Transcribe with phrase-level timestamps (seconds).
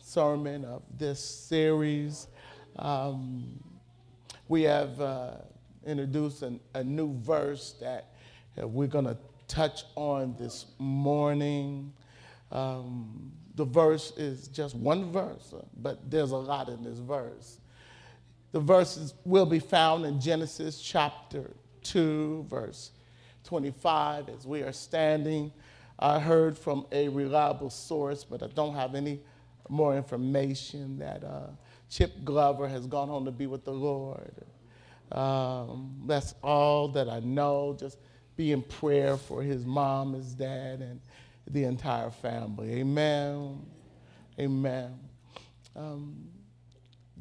[0.00, 2.26] sermon of this series.
[2.74, 3.62] Um,
[4.48, 5.34] we have uh,
[5.86, 8.14] introduced an, a new verse that
[8.60, 9.16] uh, we're going to
[9.46, 11.92] touch on this morning.
[12.50, 17.60] Um, the verse is just one verse, uh, but there's a lot in this verse.
[18.50, 21.52] The verses will be found in Genesis chapter
[21.84, 22.90] 2, verse
[23.44, 25.52] 25, as we are standing.
[25.96, 29.20] I heard from a reliable source, but I don't have any
[29.68, 31.48] more information that uh,
[31.90, 34.34] Chip Glover has gone home to be with the Lord.
[35.12, 37.76] Um, that's all that I know.
[37.78, 37.98] Just
[38.36, 41.00] be in prayer for his mom, his dad, and
[41.46, 42.74] the entire family.
[42.80, 43.64] Amen.
[44.38, 44.98] Amen.
[45.74, 46.28] Um,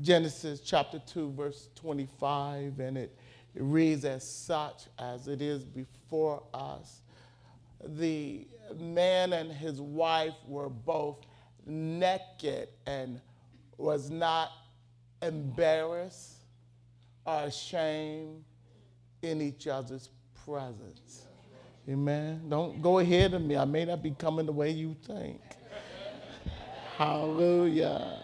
[0.01, 3.17] Genesis chapter 2, verse 25, and it,
[3.55, 7.01] it reads as such as it is before us.
[7.83, 11.25] The man and his wife were both
[11.67, 13.21] naked and
[13.77, 14.51] was not
[15.21, 16.37] embarrassed
[17.25, 18.43] or ashamed
[19.21, 20.09] in each other's
[20.45, 21.27] presence.
[21.89, 22.41] Amen.
[22.49, 23.55] Don't go ahead of me.
[23.57, 25.41] I may not be coming the way you think.
[26.97, 28.19] Hallelujah.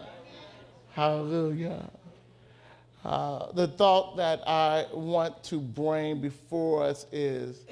[0.92, 1.90] Hallelujah.
[3.04, 7.66] Uh, the thought that I want to bring before us is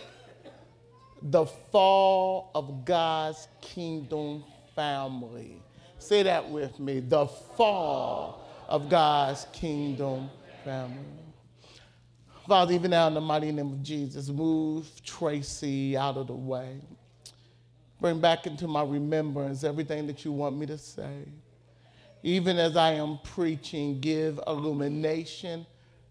[1.23, 5.62] the fall of God's kingdom family.
[6.03, 10.31] Say that with me the fall of God's kingdom
[10.65, 10.99] family.
[12.49, 16.81] Father, even now in the mighty name of Jesus, move Tracy out of the way.
[18.01, 21.29] Bring back into my remembrance everything that you want me to say.
[22.25, 25.65] Even as I am preaching, give illumination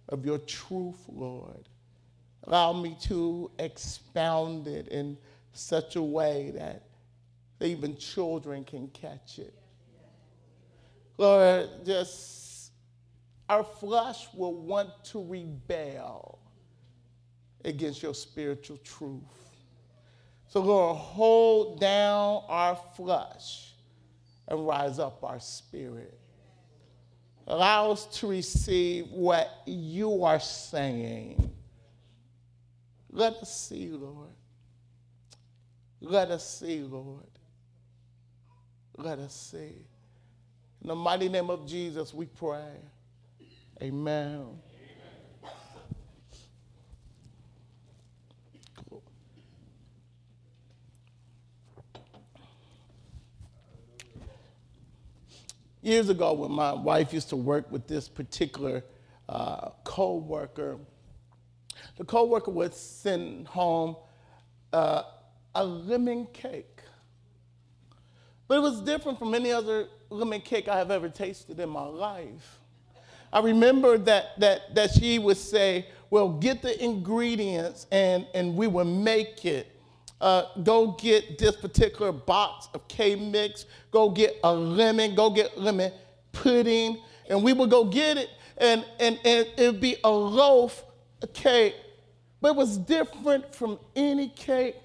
[0.08, 1.68] of your truth, Lord.
[2.46, 5.18] Allow me to expound it in
[5.52, 6.84] such a way that
[7.60, 9.54] even children can catch it.
[11.22, 12.72] Lord, just
[13.48, 16.40] our flesh will want to rebel
[17.64, 19.22] against your spiritual truth.
[20.48, 23.74] So, Lord, hold down our flesh
[24.48, 26.18] and rise up our spirit.
[27.46, 31.52] Allow us to receive what you are saying.
[33.12, 34.34] Let us see, Lord.
[36.00, 37.30] Let us see, Lord.
[38.98, 39.86] Let us see.
[40.82, 42.74] In the mighty name of Jesus, we pray.
[43.84, 44.48] Amen.
[55.84, 58.84] Years ago, when my wife used to work with this particular
[59.30, 60.80] uh, co-worker,
[61.98, 63.96] the co-worker would send home
[64.74, 65.04] uh,
[65.54, 66.71] a lemon cake.
[68.52, 71.86] But it was different from any other lemon cake I have ever tasted in my
[71.86, 72.60] life.
[73.32, 78.68] I remember that, that, that she would say, Well, get the ingredients and, and we
[78.68, 79.68] will make it.
[80.20, 85.58] Uh, go get this particular box of K mix, go get a lemon, go get
[85.58, 85.94] lemon
[86.34, 86.98] pudding,
[87.30, 90.84] and we would go get it, and, and, and it would be a loaf
[91.22, 91.78] of cake.
[92.42, 94.76] But it was different from any cake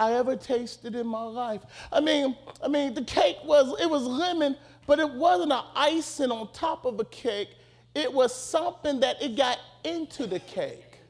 [0.00, 1.60] I ever tasted in my life.
[1.92, 4.56] I mean, I mean, the cake was it was lemon,
[4.86, 7.50] but it wasn't an icing on top of a cake.
[7.94, 11.00] It was something that it got into the cake.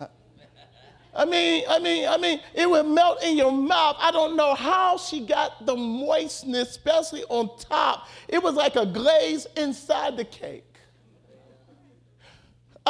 [1.14, 3.96] I mean, I mean, I mean, it would melt in your mouth.
[3.98, 8.06] I don't know how she got the moistness, especially on top.
[8.28, 10.67] It was like a glaze inside the cake.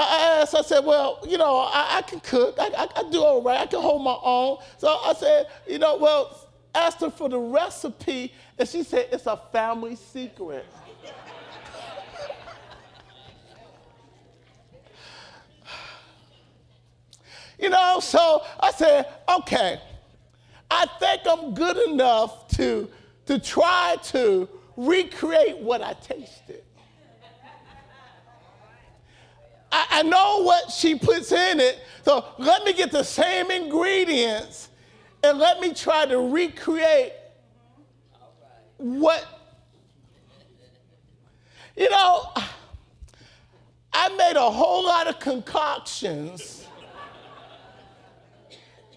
[0.00, 2.56] I asked, I said, well, you know, I, I can cook.
[2.58, 3.60] I, I, I, do all right.
[3.60, 4.58] I can hold my own.
[4.76, 9.26] So I said, you know, well, asked her for the recipe, and she said, it's
[9.26, 10.66] a family secret.
[17.58, 19.06] you know, so I said,
[19.40, 19.80] okay,
[20.70, 22.90] I think I'm good enough to,
[23.26, 26.62] to try to recreate what I tasted.
[29.70, 34.68] I, I know what she puts in it, so let me get the same ingredients
[35.22, 37.12] and let me try to recreate
[38.76, 39.26] what,
[41.76, 42.32] you know,
[43.92, 46.66] I made a whole lot of concoctions,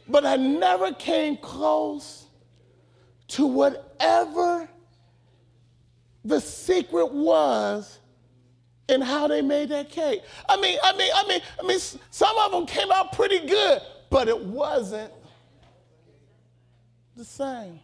[0.08, 2.28] but I never came close
[3.30, 4.70] to whatever
[6.24, 7.98] the secret was
[8.92, 10.22] and how they made that cake.
[10.48, 13.82] I mean, I mean, I mean, I mean, some of them came out pretty good,
[14.10, 15.12] but it wasn't
[17.16, 17.80] the same.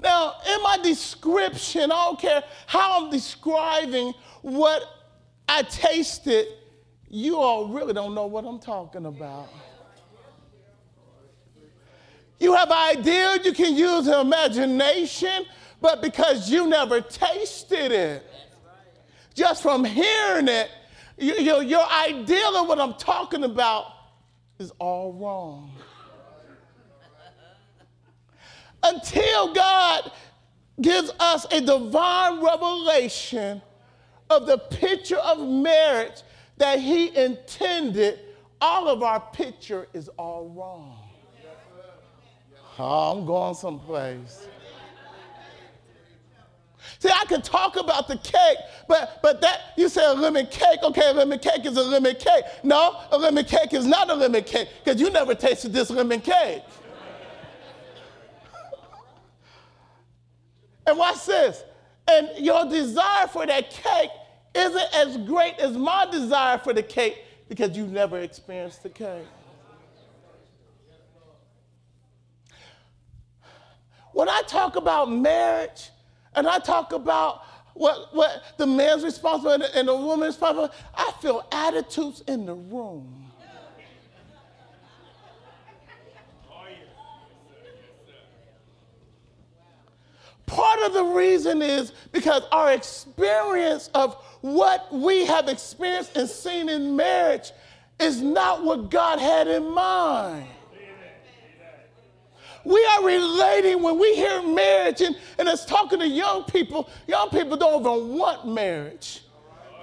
[0.00, 4.82] Now, in my description, I don't care how I'm describing what
[5.48, 6.46] I tasted,
[7.08, 9.48] you all really don't know what I'm talking about.
[12.38, 15.44] You have ideas, you can use your imagination,
[15.80, 18.26] but because you never tasted it,
[19.38, 20.68] just from hearing it,
[21.16, 23.86] you, you, your idea of what I'm talking about
[24.58, 25.72] is all wrong.
[28.82, 30.10] Until God
[30.80, 33.62] gives us a divine revelation
[34.28, 36.22] of the picture of marriage
[36.56, 38.18] that He intended,
[38.60, 40.98] all of our picture is all wrong.
[42.80, 44.46] Oh, I'm going someplace.
[47.00, 48.58] See, I can talk about the cake,
[48.88, 52.16] but but that you say a lemon cake, okay, a lemon cake is a lemon
[52.16, 52.42] cake.
[52.64, 56.20] No, a lemon cake is not a lemon cake, because you never tasted this lemon
[56.20, 56.62] cake.
[60.86, 61.62] and watch this.
[62.08, 64.10] And your desire for that cake
[64.54, 69.26] isn't as great as my desire for the cake because you've never experienced the cake.
[74.12, 75.90] When I talk about marriage
[76.38, 77.42] and I talk about
[77.74, 83.24] what, what the man's responsibility and the woman's responsibility, I feel attitudes in the room.
[90.46, 96.68] Part of the reason is because our experience of what we have experienced and seen
[96.70, 97.52] in marriage
[98.00, 100.46] is not what God had in mind.
[102.68, 106.90] We are relating when we hear marriage, and, and it's talking to young people.
[107.06, 109.22] Young people don't even want marriage.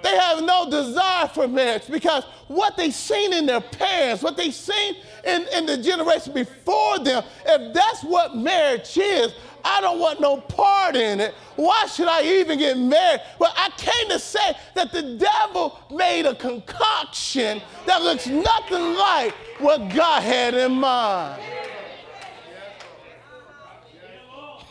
[0.04, 4.54] They have no desire for marriage because what they've seen in their parents, what they've
[4.54, 4.94] seen
[5.24, 9.34] in, in the generation before them, if that's what marriage is,
[9.64, 11.34] I don't want no part in it.
[11.56, 13.20] Why should I even get married?
[13.40, 19.34] Well, I came to say that the devil made a concoction that looks nothing like
[19.58, 21.42] what God had in mind.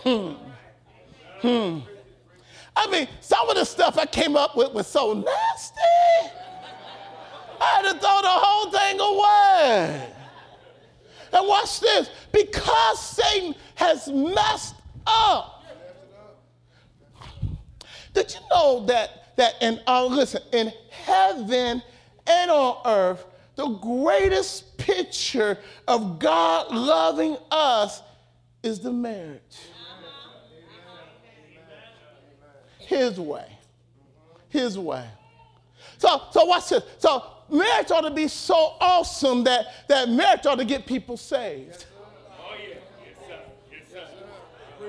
[0.06, 0.34] Hmm.
[1.42, 1.80] Hmm.
[2.75, 6.31] I mean, some of the stuff I came up with was so nasty.
[7.60, 10.13] I had to throw the whole thing away.
[11.34, 14.75] And watch this because Satan has messed
[15.07, 15.63] up.
[18.13, 21.81] Did you know that, that in, uh, listen, in heaven
[22.28, 23.25] and on earth,
[23.56, 28.01] the greatest picture of God loving us
[28.63, 29.42] is the marriage?
[32.86, 33.46] His way.
[34.50, 35.06] His way.
[35.98, 36.84] So, so watch this.
[37.00, 41.86] So marriage ought to be so awesome that, that marriage ought to get people saved.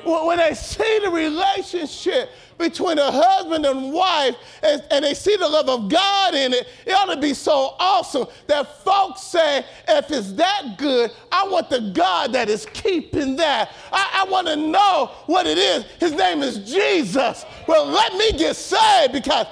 [0.06, 5.48] When they see the relationship between a husband and wife and, and, they see the
[5.48, 10.10] love of God in it, it ought to be so awesome that folks say, if
[10.10, 13.72] it's that good, I want the God that is keeping that.
[13.92, 15.84] I, I want to know what it is.
[15.98, 17.44] His name is Jesus.
[17.66, 19.46] Well, let me get saved because.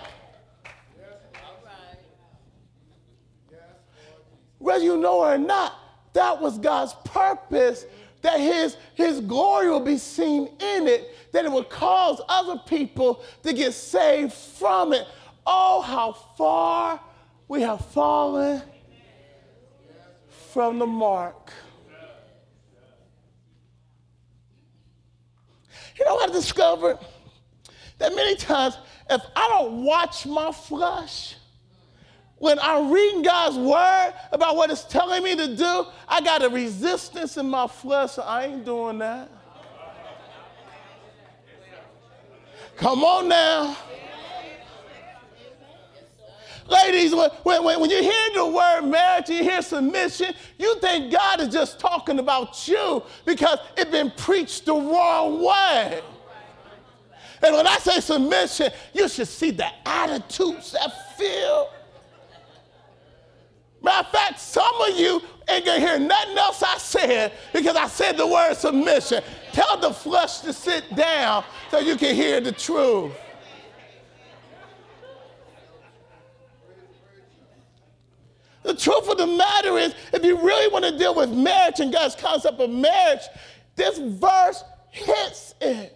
[4.59, 5.75] Whether you know or not,
[6.15, 7.85] that was God's purpose
[8.25, 13.23] that his, his glory will be seen in it, that it will cause other people
[13.43, 15.07] to get saved from it.
[15.47, 16.99] Oh, how far
[17.49, 18.63] we have fallen
[20.53, 21.53] from the mark.
[25.99, 26.99] You know I discovered?
[27.99, 28.79] That many times,
[29.11, 31.37] if I don't watch my flesh,
[32.45, 36.49] when I'm reading God's word about what it's telling me to do, I got a
[36.51, 38.13] resistance in my flesh.
[38.13, 39.31] So I ain't doing that.
[42.77, 43.75] Come on now.
[46.69, 51.41] Ladies, when, when, when you hear the word marriage, you hear submission, you think God
[51.41, 56.03] is just talking about you because it's been preached the wrong way.
[57.43, 61.71] And when I say submission, you should see the attitudes that feel
[63.85, 67.87] Matter of fact, some of you ain't gonna hear nothing else I said because I
[67.87, 69.23] said the word submission.
[69.53, 73.13] Tell the flesh to sit down so you can hear the truth.
[78.63, 81.93] The truth of the matter is, if you really want to deal with marriage and
[81.93, 83.21] God's concept of marriage,
[83.77, 85.95] this verse hits it.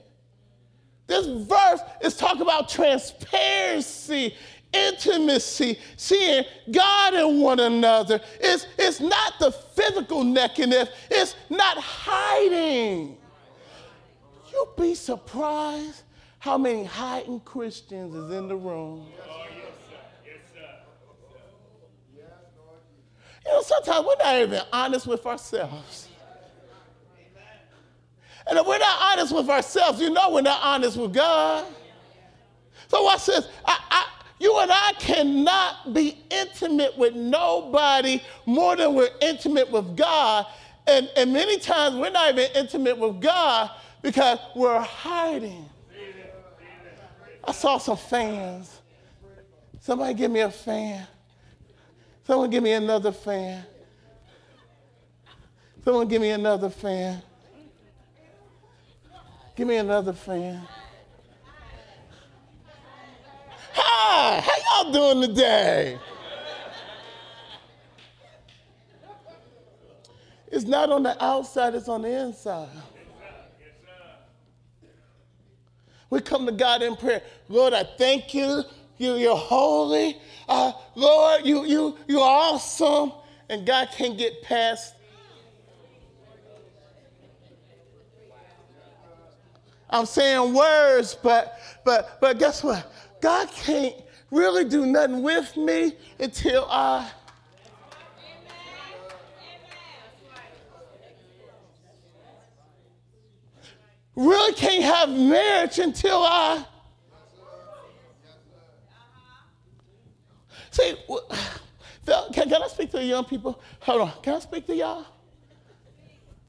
[1.06, 4.36] This verse is talking about transparency
[4.72, 8.20] intimacy, seeing God in one another.
[8.40, 13.08] It's, it's not the physical nakedness, it's not hiding.
[13.08, 16.02] You You'll be surprised
[16.38, 19.06] how many hiding Christians is in the room.
[23.44, 26.08] You know, sometimes we're not even honest with ourselves.
[28.46, 31.66] And if we're not honest with ourselves, you know we're not honest with God.
[32.88, 33.46] So watch this.
[33.64, 34.06] I, I,
[34.40, 40.46] you and I cannot be intimate with nobody more than we're intimate with God.
[40.86, 43.70] And, and many times we're not even intimate with God
[44.02, 45.68] because we're hiding.
[47.44, 48.80] I saw some fans.
[49.80, 51.06] Somebody give me a fan.
[52.24, 53.64] Someone give me another fan.
[55.84, 57.22] Someone give me another fan.
[59.56, 60.60] Give me another fan.
[64.00, 65.98] Hi, how y'all doing today?
[70.46, 72.68] It's not on the outside, it's on the inside.
[76.10, 77.22] We come to God in prayer.
[77.48, 78.62] Lord, I thank you.
[78.98, 80.16] you you're holy.
[80.48, 83.10] Uh, Lord, you, you, you're awesome.
[83.48, 84.94] And God can't get past.
[89.90, 92.92] I'm saying words, but, but, but guess what?
[93.20, 93.94] God can't
[94.30, 97.10] really do nothing with me until I.
[104.14, 106.64] Really can't have marriage until I.
[110.70, 110.94] See,
[112.32, 113.60] can, can I speak to the young people?
[113.80, 114.12] Hold on.
[114.22, 115.06] Can I speak to y'all?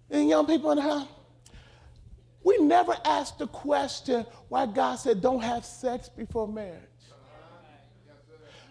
[0.09, 1.07] Any young people in the house?
[2.43, 6.83] We never asked the question why God said don't have sex before marriage.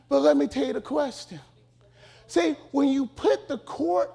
[0.09, 1.41] But let me tell you the question.
[2.27, 4.13] See, when you put the court,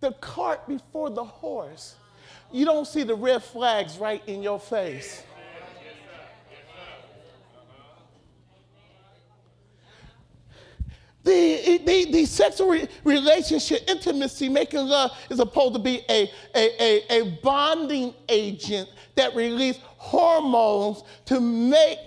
[0.00, 1.94] the cart before the horse,
[2.52, 5.22] you don't see the red flags right in your face.
[11.22, 16.82] The, the, the sexual re- relationship, intimacy, making love is supposed to be a, a,
[16.82, 21.98] a, a bonding agent that releases hormones to make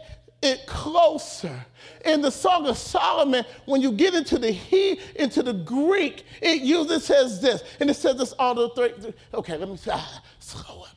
[0.42, 1.66] it closer.
[2.06, 6.62] In the Song of Solomon, when you get into the he, into the Greek, it
[6.62, 9.14] usually says this, and it says this all the three.
[9.34, 10.93] Okay, let me ah, slow up.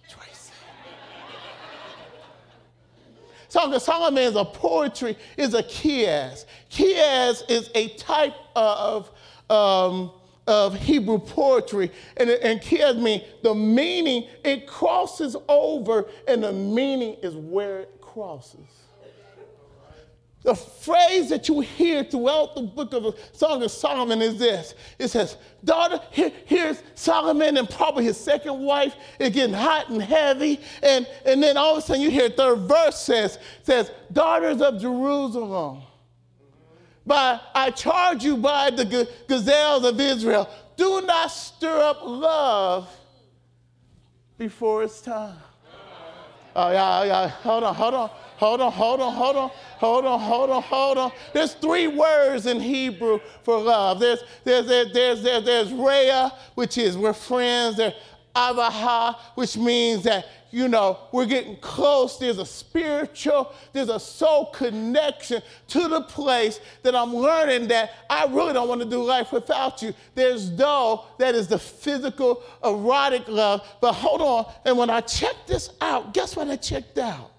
[3.57, 6.45] Song of Solomon is a poetry, is a chiaz.
[6.71, 9.11] Chiaz is a type of,
[9.49, 10.11] um,
[10.47, 11.91] of Hebrew poetry.
[12.19, 18.86] And, and means the meaning, it crosses over, and the meaning is where it crosses.
[20.47, 24.77] The phrase that you hear throughout the book of the Song of Solomon is this.
[24.97, 28.95] It says, daughter, here, here's Solomon and probably his second wife.
[29.19, 30.61] It's getting hot and heavy.
[30.85, 34.81] And, and then all of a sudden you hear third verse says, says, daughters of
[34.81, 35.83] Jerusalem,
[37.05, 42.89] by, I charge you by the gazelles of Israel, do not stir up love
[44.39, 45.39] before it's time.
[46.55, 48.11] Oh, yeah, yeah, hold on, hold on.
[48.39, 51.13] Hold on, hold on, hold on, hold on, hold on, hold on.
[51.33, 54.01] There's three words in Hebrew for love.
[54.01, 57.77] There's there's there's there's there's, there's which is we're friends.
[57.77, 57.95] There's
[58.35, 60.27] Avaha, which means that
[60.57, 62.19] you know, we're getting close.
[62.19, 68.25] There's a spiritual, there's a soul connection to the place that I'm learning that I
[68.25, 69.93] really don't want to do life without you.
[70.15, 73.67] There's though that is the physical, erotic love.
[73.83, 74.53] But hold on.
[74.65, 77.33] And when I checked this out, guess what I checked out?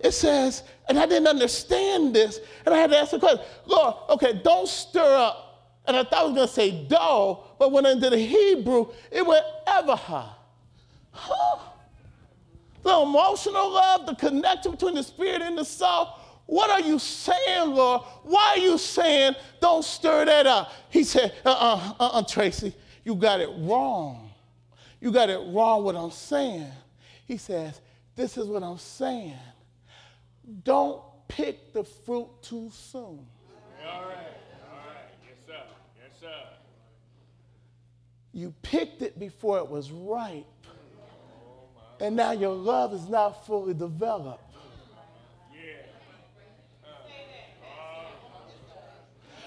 [0.00, 3.94] It says, and I didn't understand this, and I had to ask the question, Lord,
[4.10, 5.40] okay, don't stir up.
[5.86, 8.88] And I thought I was going to say do, but when I did the Hebrew,
[9.10, 10.28] it went evaha.
[11.10, 11.58] Huh?
[12.82, 16.08] The emotional love, the connection between the spirit and the soul.
[16.46, 18.02] What are you saying, Lord?
[18.22, 20.72] Why are you saying don't stir that up?
[20.90, 24.30] He said, uh uh-uh, uh, uh Tracy, you got it wrong.
[25.00, 26.70] You got it wrong what I'm saying.
[27.26, 27.80] He says,
[28.16, 29.38] this is what I'm saying.
[30.62, 33.02] Don't pick the fruit too soon.
[33.02, 35.10] All right, all right.
[35.22, 35.62] Yes, sir.
[36.02, 36.48] Yes, sir.
[38.32, 40.46] You picked it before it was ripe.
[42.00, 44.42] And now your love is not fully developed.
[44.54, 44.58] Uh.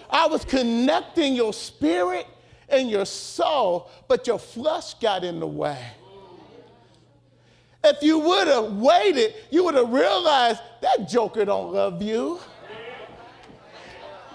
[0.10, 2.25] I was connecting your spirit
[2.70, 5.86] and your soul, but your flesh got in the way.
[7.89, 12.39] If you would have waited, you would have realized that joker don't love you.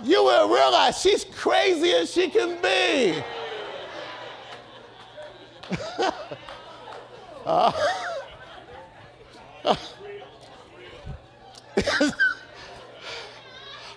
[0.02, 3.22] You would have realized she's crazy as she can be.
[7.46, 7.72] uh,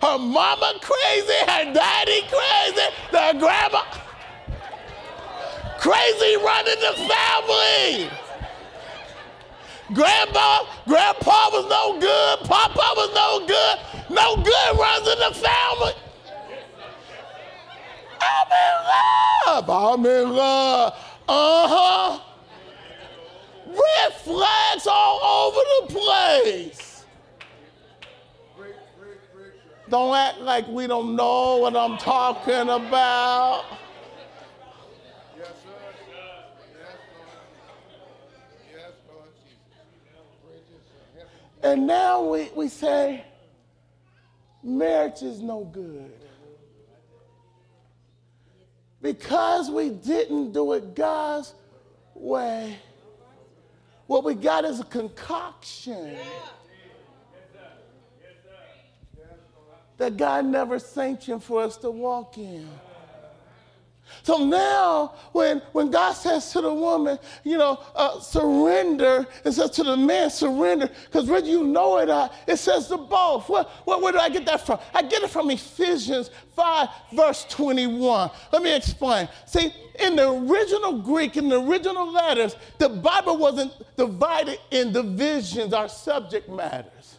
[0.02, 3.84] her mama crazy, her daddy crazy, the grandma
[5.86, 8.10] crazy running the family.
[9.94, 15.94] Grandma, grandpa was no good, papa was no good, no good runs in the family.
[18.20, 19.70] I'm in love.
[19.70, 20.94] I'm in love.
[21.28, 22.20] Uh huh.
[23.68, 27.06] Red flags all over the place.
[29.88, 33.66] Don't act like we don't know what I'm talking about.
[41.66, 43.26] And now we, we say,
[44.62, 46.14] marriage is no good.
[49.02, 51.56] Because we didn't do it God's
[52.14, 52.78] way,
[54.06, 56.16] what we got is a concoction
[59.98, 62.70] that God never sanctioned for us to walk in.
[64.24, 69.70] So now, when, when God says to the woman, you know, uh, surrender, it says
[69.72, 73.50] to the man, surrender, because whether you know it, it says to both.
[73.50, 74.80] Where, where, where did I get that from?
[74.94, 78.32] I get it from Ephesians 5, verse 21.
[78.52, 79.30] Let me explain.
[79.46, 85.74] See, in the original Greek, in the original letters, the Bible wasn't divided in divisions
[85.74, 87.18] or subject matters.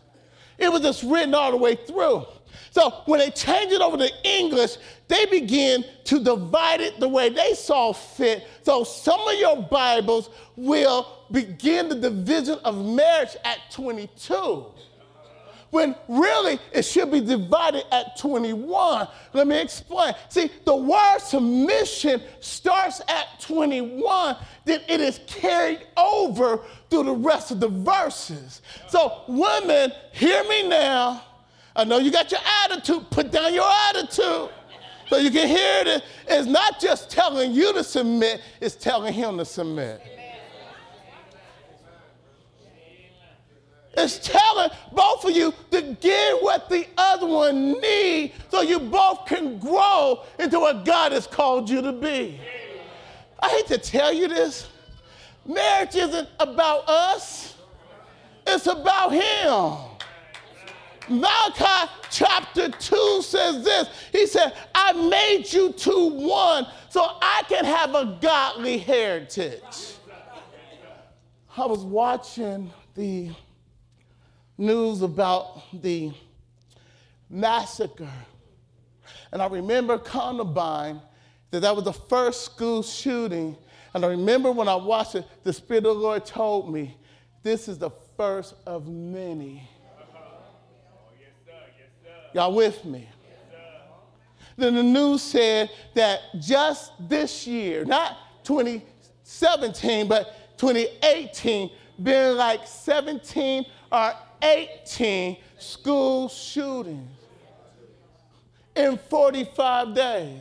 [0.59, 2.27] It was just written all the way through.
[2.71, 4.77] So when they changed it over to English,
[5.09, 8.47] they began to divide it the way they saw fit.
[8.63, 14.67] So some of your Bibles will begin the division of marriage at 22.
[15.71, 19.09] When really it should be divided at 21.
[19.33, 20.15] Let me explain.
[20.29, 27.51] See, the word submission starts at 21, then it is carried over through the rest
[27.51, 28.63] of the verses.
[28.89, 31.23] So, women, hear me now.
[31.77, 33.11] I know you got your attitude.
[33.11, 34.51] Put down your attitude.
[35.09, 36.03] So you can hear it.
[36.27, 40.03] It's not just telling you to submit, it's telling him to submit.
[43.97, 49.25] It's telling both of you to get what the other one needs so you both
[49.27, 52.39] can grow into what God has called you to be.
[53.41, 54.69] I hate to tell you this.
[55.47, 57.57] Marriage isn't about us,
[58.47, 59.96] it's about Him.
[61.09, 67.65] Malachi chapter 2 says this He said, I made you two one so I can
[67.65, 69.95] have a godly heritage.
[71.57, 73.31] I was watching the
[74.59, 76.13] news about the
[77.31, 78.11] massacre,
[79.33, 81.01] and I remember Columbine,
[81.51, 83.57] that that was the first school shooting.
[83.95, 86.97] And I remember when I watched it, the Spirit of the Lord told me,
[87.43, 89.67] this is the first of many.
[92.37, 93.09] Y'all with me?
[94.59, 101.71] Then the news said that just this year, not 2017, but 2018,
[102.03, 107.09] been like 17 or 18 school shootings
[108.75, 110.41] in 45 days.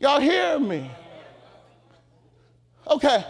[0.00, 0.90] Y'all hear me?
[2.86, 3.22] Okay.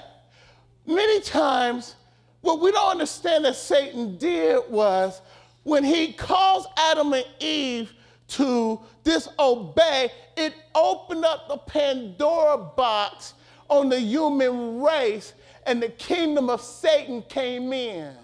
[0.87, 1.97] Many times,
[2.43, 5.21] what we don't understand that Satan did was
[5.65, 7.93] when he caused Adam and Eve
[8.29, 13.35] to disobey, it opened up the Pandora box
[13.69, 15.33] on the human race,
[15.67, 18.15] and the kingdom of Satan came in.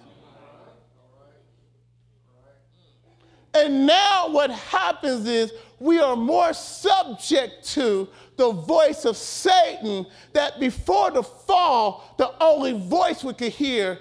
[3.55, 10.61] And now what happens is we are more subject to the voice of Satan that
[10.61, 13.98] before the fall, the only voice we could hear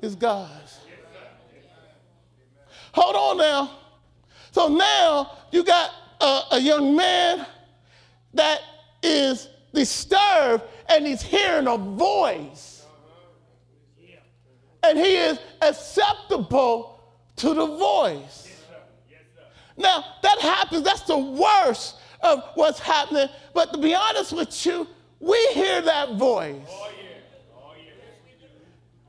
[0.00, 0.78] is God's.
[2.92, 3.78] Hold on now.
[4.50, 7.46] So now you got a, a young man
[8.34, 8.60] that
[9.02, 12.84] is disturbed and he's hearing a voice.
[14.84, 17.00] And he is acceptable
[17.36, 18.48] to the voice.
[19.76, 23.28] Now, that happens, that's the worst of what's happening.
[23.54, 24.86] But to be honest with you,
[25.18, 26.68] we hear that voice.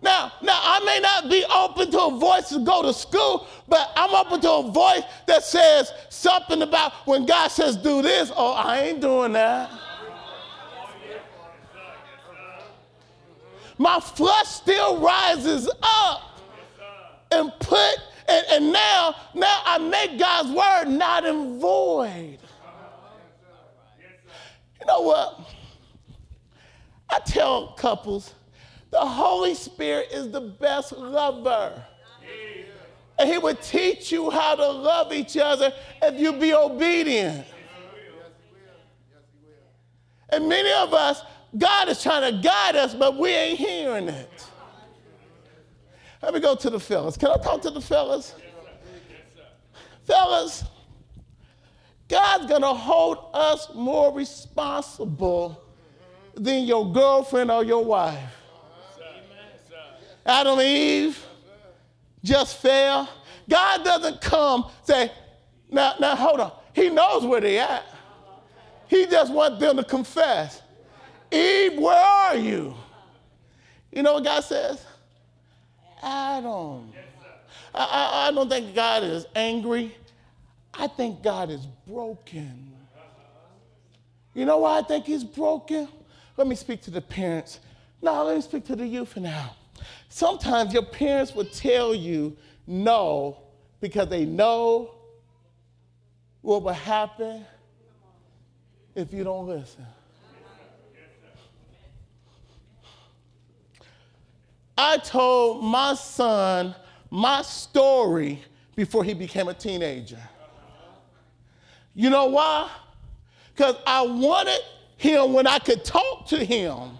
[0.03, 3.89] Now, now I may not be open to a voice to go to school, but
[3.95, 8.51] I'm open to a voice that says something about when God says do this, oh,
[8.51, 9.71] I ain't doing that.
[13.77, 16.37] My flesh still rises up
[17.31, 17.95] and put
[18.27, 22.39] and, and now, now I make God's word not in void.
[24.79, 25.39] You know what?
[27.09, 28.33] I tell couples
[28.93, 31.84] The Holy Spirit is the best lover.
[33.17, 37.43] And he would teach you how to love each other if you be obedient.
[40.29, 41.23] And many of us,
[41.58, 44.45] God is trying to guide us, but we ain't hearing it.
[46.21, 47.17] Let me go to the fellas.
[47.17, 48.36] Can I talk to the fellas?
[50.03, 50.65] Fellas,
[52.08, 55.60] God's gonna hold us more responsible
[56.36, 58.42] than your girlfriend or your wife.
[60.25, 61.25] Adam and Eve
[62.23, 63.09] just fell.
[63.49, 65.12] God doesn't come say,
[65.69, 66.51] now, now hold on.
[66.73, 67.83] He knows where they at.
[68.88, 70.62] He just wants them to confess.
[71.31, 72.75] Eve, where are you?
[73.91, 74.86] You know what God says?
[76.01, 76.91] Adam.
[77.73, 79.95] I, I, I don't think God is angry.
[80.73, 82.71] I think God is broken.
[84.33, 85.88] You know why I think he's broken?
[86.38, 87.59] Let me speak to the parents.
[88.01, 89.55] No, let me speak to the youth for now.
[90.09, 92.35] Sometimes your parents will tell you
[92.67, 93.37] no
[93.81, 94.95] because they know
[96.41, 97.45] what will happen
[98.95, 99.85] if you don't listen.
[104.77, 106.75] I told my son
[107.09, 108.41] my story
[108.75, 110.19] before he became a teenager.
[111.93, 112.69] You know why?
[113.55, 114.59] Because I wanted
[114.97, 116.97] him when I could talk to him.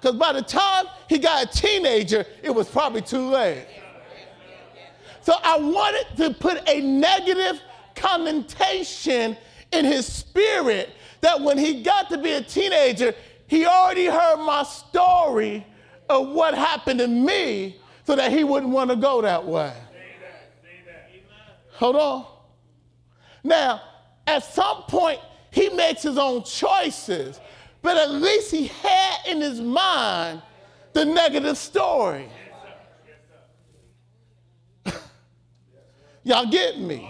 [0.00, 3.66] Because by the time he got a teenager, it was probably too late.
[5.22, 7.60] So I wanted to put a negative
[7.94, 9.36] connotation
[9.72, 13.14] in his spirit that when he got to be a teenager,
[13.46, 15.66] he already heard my story
[16.08, 19.72] of what happened to me so that he wouldn't want to go that way.
[21.72, 22.26] Hold on.
[23.44, 23.82] Now,
[24.26, 27.40] at some point, he makes his own choices,
[27.82, 30.42] but at least he had in his mind
[30.92, 32.28] the negative story.
[36.24, 37.08] Y'all get me?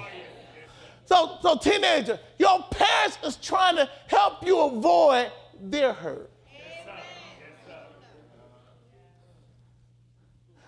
[1.06, 6.30] So, so teenager, your parents is trying to help you avoid their hurt.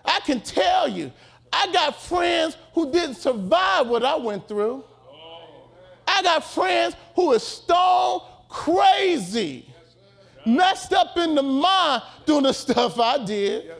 [0.03, 1.11] I can tell you,
[1.53, 4.83] I got friends who didn't survive what I went through.
[6.07, 9.70] I got friends who are stone crazy,
[10.45, 13.71] messed up in the mind doing the stuff I did.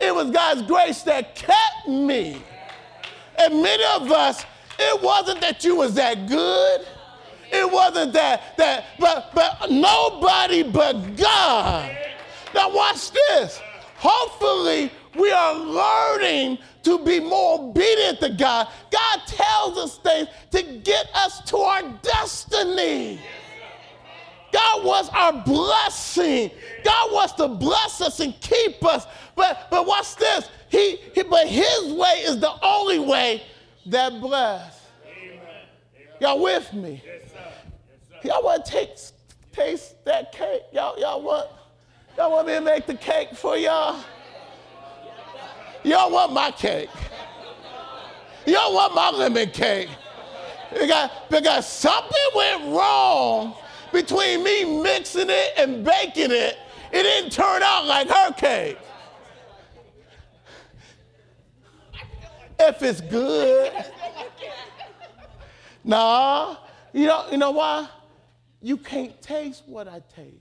[0.00, 2.42] It was God's grace that kept me.
[3.38, 4.44] And many of us,
[4.78, 6.86] it wasn't that you was that good.
[7.52, 11.96] It wasn't that that but but nobody but God.
[12.54, 13.60] Now watch this.
[13.96, 18.68] Hopefully we are learning to be more obedient to God.
[18.90, 23.20] God tells us things to get us to our destiny.
[24.52, 26.50] God wants our blessing.
[26.84, 29.06] God wants to bless us and keep us.
[29.36, 30.48] But but watch this.
[30.68, 33.42] He, he but his way is the only way
[33.86, 34.80] that bless.
[35.06, 35.40] Amen.
[36.20, 37.02] Y'all with me?
[38.22, 38.90] Y'all want to take
[39.52, 40.62] taste that cake?
[40.72, 41.48] Y'all, y'all want
[42.16, 44.02] y'all want me to make the cake for y'all?
[45.82, 46.90] Y'all want my cake.
[48.46, 49.88] Y'all want my lemon cake.
[50.72, 53.54] Because, because something went wrong
[53.92, 56.58] between me mixing it and baking it.
[56.92, 58.78] It didn't turn out like her cake.
[62.58, 63.72] If it's good.
[65.84, 66.56] Nah.
[66.92, 67.88] You know, you know why?
[68.60, 70.34] You can't taste what I taste.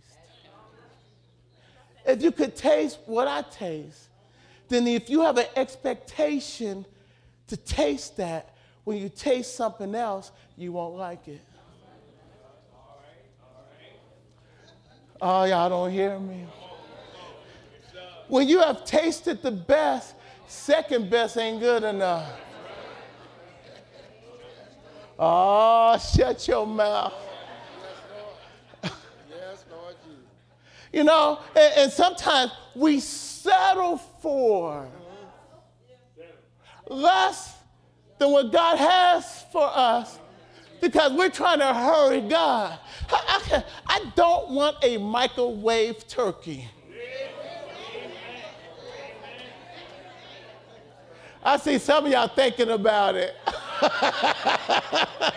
[2.05, 4.09] If you could taste what I taste,
[4.67, 6.85] then if you have an expectation
[7.47, 11.41] to taste that, when you taste something else, you won't like it.
[15.21, 16.45] Oh, y'all don't hear me.
[18.27, 20.15] When you have tasted the best,
[20.47, 22.31] second best ain't good enough.
[25.17, 27.13] Oh, shut your mouth.
[28.83, 30.23] Yes, Lord Jesus.
[30.93, 34.87] You know, and, and sometimes we settle for
[36.87, 37.57] less
[38.17, 40.17] than what God has for us
[40.81, 42.79] because we're trying to hurry God.
[43.09, 46.67] I, I, I don't want a microwave turkey.
[51.41, 53.35] I see some of y'all thinking about it.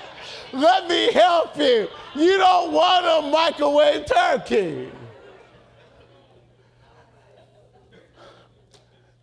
[0.52, 1.88] Let me help you.
[2.14, 4.90] You don't want a microwave turkey.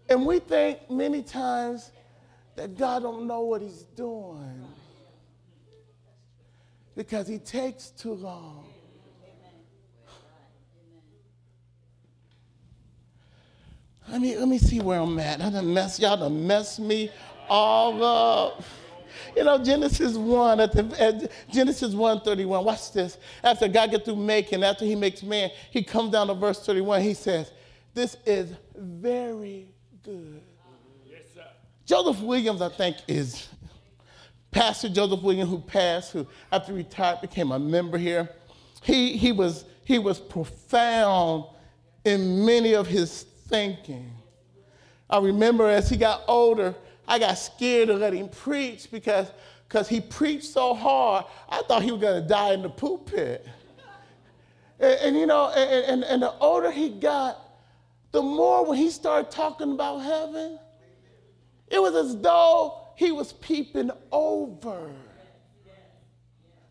[0.10, 1.91] And we think many times
[2.55, 4.65] that God don't know what he's doing
[6.95, 8.65] because he takes too long.
[14.10, 15.39] Let me, let me see where I'm at.
[15.39, 17.12] I done mess, y'all done mess me
[17.47, 18.63] all up.
[19.36, 23.17] You know, Genesis 1, at, the, at Genesis 1 31, watch this.
[23.43, 27.02] After God get through making, after he makes man, he comes down to verse 31.
[27.02, 27.52] He says,
[27.93, 29.67] This is very
[30.04, 30.41] good.
[31.06, 31.45] Yes, sir.
[31.86, 33.47] Joseph Williams, I think, is
[34.51, 38.29] Pastor Joseph Williams, who passed, who after retired became a member here.
[38.83, 41.45] He, he, was, he was profound
[42.05, 44.12] in many of his thinking.
[45.09, 46.75] I remember as he got older,
[47.07, 49.31] I got scared to let him preach because
[49.69, 53.47] because he preached so hard, I thought he was going to die in the pulpit.
[54.79, 57.38] And, and you know, and, and, and the older he got,
[58.12, 60.57] the more when he started talking about heaven,
[61.67, 64.91] it was as though he was peeping over.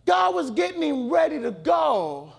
[0.04, 2.34] God was getting him ready to go.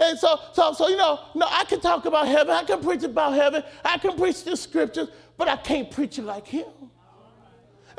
[0.00, 2.54] And so, so, so, you know, no, I can talk about heaven.
[2.54, 3.62] I can preach about heaven.
[3.84, 6.64] I can preach the scriptures, but I can't preach it like him.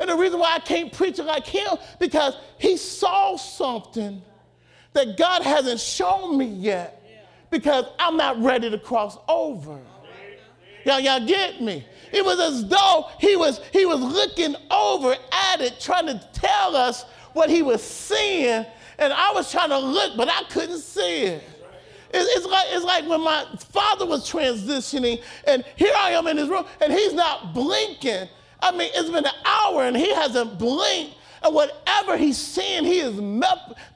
[0.00, 1.68] And the reason why I can't preach it like him,
[2.00, 4.20] because he saw something
[4.92, 7.00] that God hasn't shown me yet,
[7.48, 9.78] because I'm not ready to cross over.
[10.84, 11.86] Y'all, y'all get me?
[12.12, 15.16] It was as though he was, he was looking over
[15.50, 18.66] at it, trying to tell us what he was seeing,
[18.98, 21.42] and I was trying to look, but I couldn't see it.
[22.14, 26.48] It's like, it's like when my father was transitioning, and here I am in his
[26.48, 28.28] room, and he's not blinking.
[28.60, 31.16] I mean, it's been an hour, and he hasn't blinked.
[31.42, 33.14] And whatever he's seeing, he is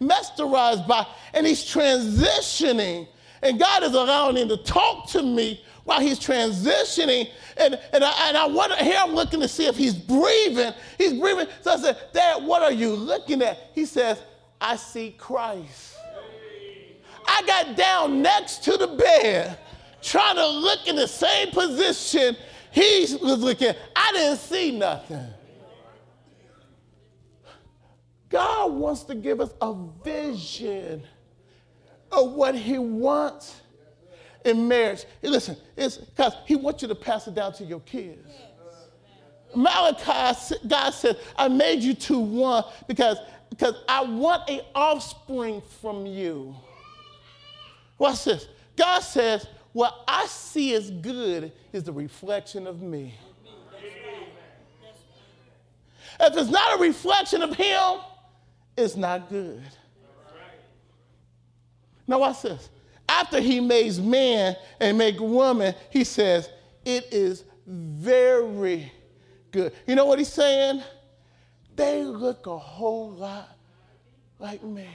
[0.00, 3.06] mesmerized by, and he's transitioning.
[3.42, 7.30] And God is allowing him to talk to me while he's transitioning.
[7.56, 10.72] And, and, I, and I wonder, here I'm looking to see if he's breathing.
[10.98, 11.46] He's breathing.
[11.62, 13.70] So I said, Dad, what are you looking at?
[13.72, 14.20] He says,
[14.60, 15.96] I see Christ.
[17.26, 19.58] I got down next to the bed
[20.02, 22.36] trying to look in the same position
[22.72, 23.72] he was looking.
[23.94, 25.26] I didn't see nothing.
[28.28, 29.72] God wants to give us a
[30.04, 31.04] vision
[32.10, 33.60] of what he wants
[34.46, 35.04] in marriage.
[35.22, 38.30] Listen, it's because he wants you to pass it down to your kids.
[39.54, 43.18] Malachi, God said, I made you two one because,
[43.50, 46.54] because I want an offspring from you.
[47.98, 48.46] Watch this.
[48.76, 53.14] God says, What I see as good is the reflection of me.
[56.18, 58.00] If it's not a reflection of Him,
[58.76, 59.62] it's not good.
[62.06, 62.70] Now, watch this.
[63.08, 66.50] After He makes man and make woman, He says,
[66.84, 68.92] It is very
[69.50, 69.72] good.
[69.86, 70.82] You know what He's saying?
[71.74, 73.56] They look a whole lot
[74.38, 74.88] like me.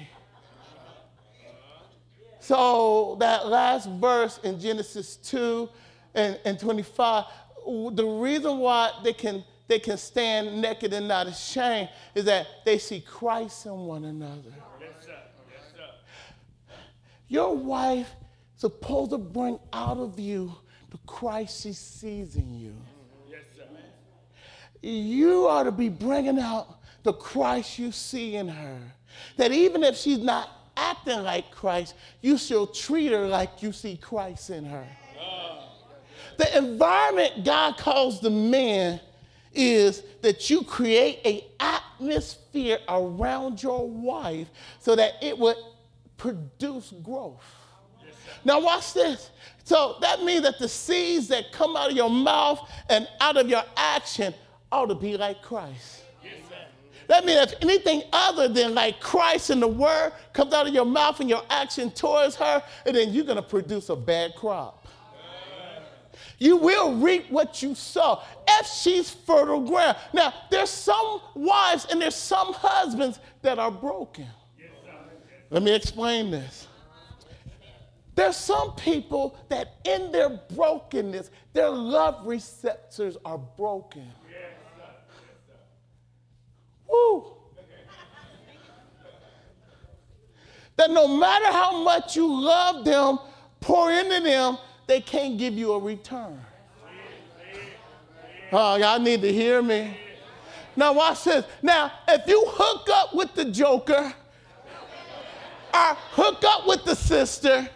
[2.39, 5.69] So that last verse in Genesis 2
[6.15, 7.25] and, and 25,
[7.93, 12.79] the reason why they can, they can stand naked and not ashamed is that they
[12.79, 14.41] see Christ in one another.
[14.79, 15.11] Yes, sir.
[15.51, 16.75] Yes, sir.
[17.31, 18.13] Your wife
[18.55, 20.53] is supposed to bring out of you
[20.89, 22.75] the Christ she sees in you.
[23.29, 23.63] Yes, sir.
[24.81, 28.79] You ought to be bringing out the Christ you see in her.
[29.37, 33.95] That even if she's not acting like Christ, you should treat her like you see
[33.95, 34.85] Christ in her.
[35.17, 35.69] Ah.
[36.37, 38.99] The environment God calls the man
[39.53, 45.55] is that you create an atmosphere around your wife so that it would
[46.21, 47.43] produce growth.
[48.45, 49.31] Now, watch this.
[49.63, 53.49] So that means that the seeds that come out of your mouth and out of
[53.49, 54.33] your action
[54.71, 56.03] ought to be like Christ.
[57.07, 60.85] That means if anything other than like Christ and the word comes out of your
[60.85, 64.87] mouth and your action towards her, and then you're going to produce a bad crop.
[66.37, 69.97] You will reap what you sow if she's fertile ground.
[70.13, 74.27] Now, there's some wives and there's some husbands that are broken.
[75.51, 76.67] Let me explain this.
[78.15, 84.07] There's some people that in their brokenness, their love receptors are broken.
[86.89, 87.33] Woo.
[90.77, 93.19] That no matter how much you love them,
[93.59, 96.39] pour into them, they can't give you a return.
[98.53, 99.97] Oh, y'all need to hear me.
[100.77, 101.45] Now, watch this.
[101.61, 104.13] Now, if you hook up with the joker
[105.73, 107.67] or hook up with the sister,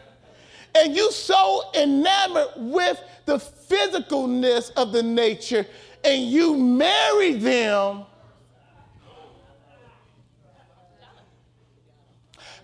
[0.73, 5.65] and you so enamored with the physicalness of the nature,
[6.03, 8.05] and you marry them,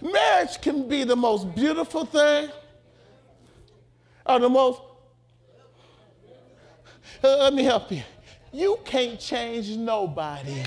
[0.01, 2.49] Marriage can be the most beautiful thing
[4.25, 4.81] or the most
[7.23, 8.01] uh, let me help you.
[8.51, 10.63] You can't change nobody.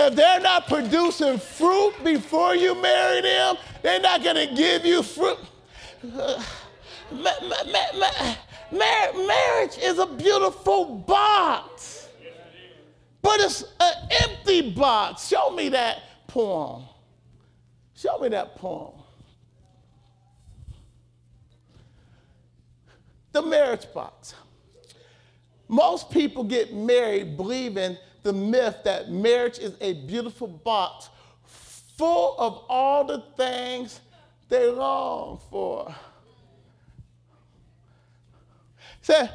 [0.00, 5.02] If they're not producing fruit before you marry them, they're not going to give you
[5.02, 5.38] fruit.
[6.04, 6.36] Ma-
[7.10, 8.34] ma- ma-
[8.70, 12.08] Mar- marriage is a beautiful box,
[13.22, 13.92] but it's an
[14.24, 15.26] empty box.
[15.26, 16.84] Show me that poem.
[17.94, 18.92] Show me that poem.
[23.32, 24.34] The marriage box.
[25.66, 31.10] Most people get married believing the myth that marriage is a beautiful box
[31.44, 34.00] full of all the things
[34.48, 35.94] they long for.
[39.02, 39.28] Say,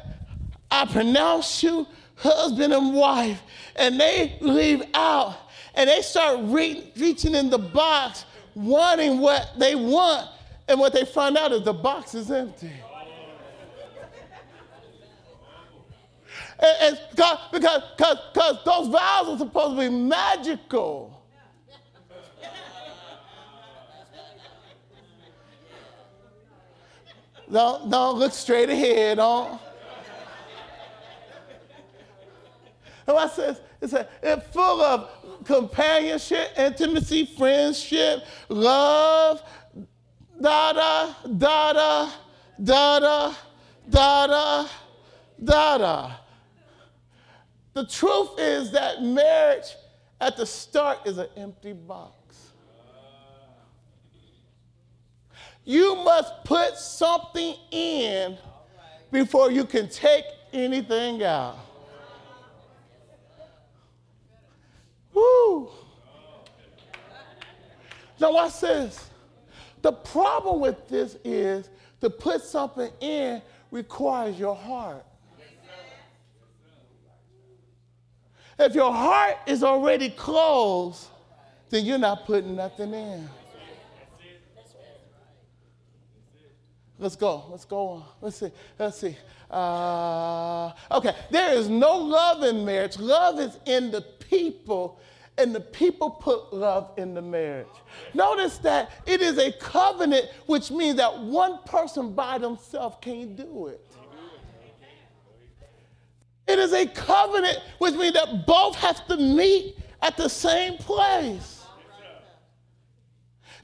[0.70, 3.42] I pronounce you husband and wife,
[3.76, 5.36] and they leave out
[5.74, 10.28] and they start re- reaching in the box, wanting what they want,
[10.68, 12.70] and what they find out is the box is empty.
[16.64, 21.22] Because, because, because, because those vows are supposed to be magical.
[27.52, 29.18] Don't, don't look straight ahead.
[29.18, 29.60] Don't.
[33.06, 39.42] And I says, it's, a, it's full of companionship, intimacy, friendship, love,
[40.40, 42.10] da da, da da,
[42.62, 43.34] da da,
[43.90, 44.68] da da,
[45.44, 46.23] da da.
[47.74, 49.66] The truth is that marriage
[50.20, 52.14] at the start is an empty box.
[55.64, 58.38] You must put something in
[59.10, 61.58] before you can take anything out.
[65.12, 65.70] Woo!
[68.20, 69.10] Now, watch this.
[69.82, 75.04] The problem with this is to put something in requires your heart.
[78.58, 81.08] If your heart is already closed,
[81.70, 83.28] then you're not putting nothing in.
[86.98, 87.44] Let's go.
[87.50, 88.04] Let's go on.
[88.20, 88.50] Let's see.
[88.78, 89.16] Let's see.
[89.50, 91.14] Uh, okay.
[91.30, 92.98] There is no love in marriage.
[92.98, 95.00] Love is in the people,
[95.36, 97.66] and the people put love in the marriage.
[98.14, 103.66] Notice that it is a covenant, which means that one person by themselves can't do
[103.66, 103.84] it.
[106.46, 111.64] It is a covenant, which means that both have to meet at the same place.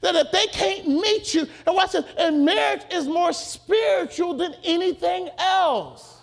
[0.01, 4.55] That if they can't meet you, and watch this, and marriage is more spiritual than
[4.63, 6.21] anything else.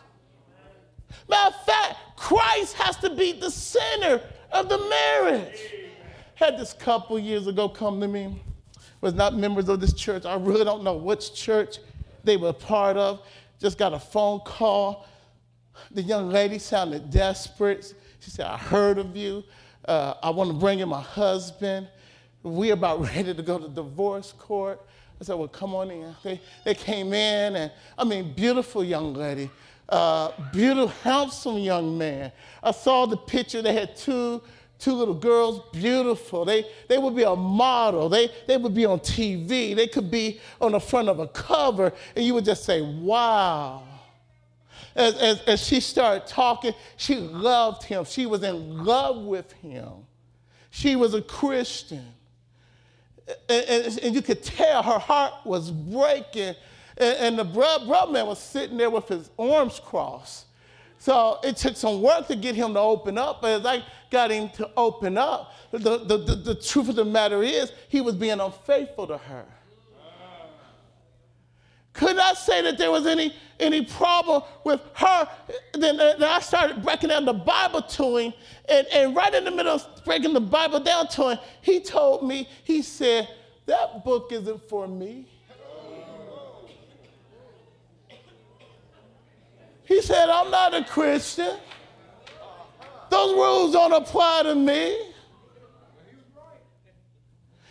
[1.28, 5.60] Matter of fact, Christ has to be the center of the marriage.
[6.34, 8.42] Had this couple years ago come to me,
[9.00, 10.24] was not members of this church.
[10.24, 11.78] I really don't know which church
[12.24, 13.22] they were part of.
[13.60, 15.06] Just got a phone call.
[15.90, 17.94] The young lady sounded desperate.
[18.20, 19.44] She said, I heard of you.
[19.86, 21.88] Uh, I want to bring in my husband.
[22.42, 24.80] We're about ready to go to divorce court.
[25.20, 26.14] I said, Well, come on in.
[26.22, 29.50] They, they came in, and I mean, beautiful young lady,
[29.88, 32.32] uh, beautiful, handsome young man.
[32.62, 33.62] I saw the picture.
[33.62, 34.42] They had two,
[34.78, 36.44] two little girls, beautiful.
[36.44, 38.08] They, they would be a model.
[38.08, 39.74] They, they would be on TV.
[39.74, 43.87] They could be on the front of a cover, and you would just say, Wow.
[44.98, 48.04] As, as, as she started talking, she loved him.
[48.04, 49.92] She was in love with him.
[50.70, 52.04] She was a Christian
[53.48, 56.54] and, and, and, you could tell her heart was breaking.
[56.96, 60.46] And, and the brother man was sitting there with his arms crossed.
[60.98, 63.42] So it took some work to get him to open up.
[63.42, 67.04] But as I got him to open up, the, the, the, the truth of the
[67.04, 69.46] matter is he was being unfaithful to her.
[71.98, 75.28] Could not say that there was any, any problem with her.
[75.72, 78.32] Then, then I started breaking down the Bible to him.
[78.68, 82.24] And, and right in the middle of breaking the Bible down to him, he told
[82.24, 83.28] me, he said,
[83.66, 85.26] That book isn't for me.
[89.82, 91.56] He said, I'm not a Christian.
[93.10, 95.14] Those rules don't apply to me.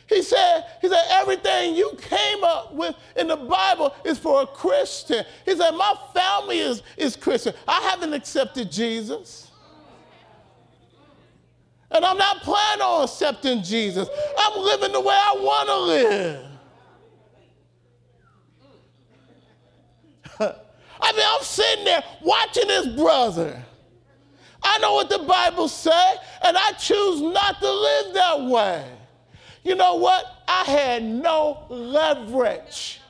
[0.08, 4.48] He said, he said, everything you came up with in the Bible is for a
[4.48, 5.26] Christian.
[5.44, 7.54] He said, my family is, is Christian.
[7.68, 9.52] I haven't accepted Jesus.
[11.92, 14.08] And I'm not planning on accepting Jesus.
[14.38, 16.46] I'm living the way I want to live.
[21.02, 23.62] I mean, I'm sitting there watching this brother.
[24.64, 28.97] I know what the Bible says, and I choose not to live that way.
[29.68, 30.24] You know what?
[30.48, 33.02] I had no leverage.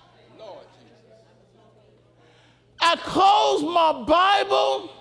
[2.82, 4.91] I closed my Bible,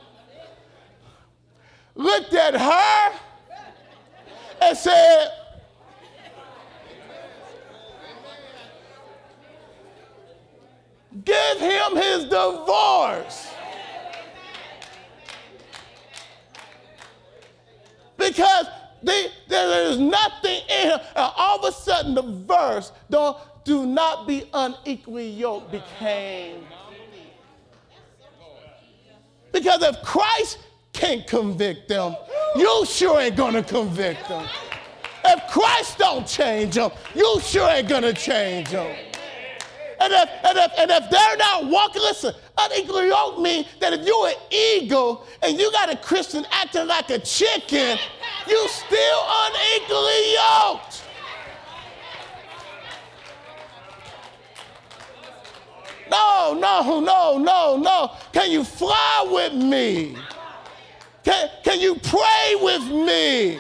[1.95, 3.19] looked at her,
[4.61, 5.31] and said,
[11.25, 13.49] Give him his divorce.
[18.19, 18.67] Because
[19.03, 20.99] they, there is nothing in him.
[21.15, 26.65] And all of a sudden, the verse, don't, do not be unequally yoked, became.
[29.53, 30.59] Because if Christ
[30.93, 32.15] can't convict them,
[32.55, 34.47] you sure ain't gonna convict them.
[35.25, 38.95] If Christ don't change them, you sure ain't gonna change them.
[39.99, 44.07] And if, and if, and if they're not walking, listen, unequally yoked means that if
[44.07, 47.99] you're an eagle and you got a Christian acting like a chicken,
[48.49, 51.03] you still unequally yoked.
[56.11, 58.13] No, no, no, no, no.
[58.33, 60.17] Can you fly with me?
[61.25, 63.59] Can, can you pray with me?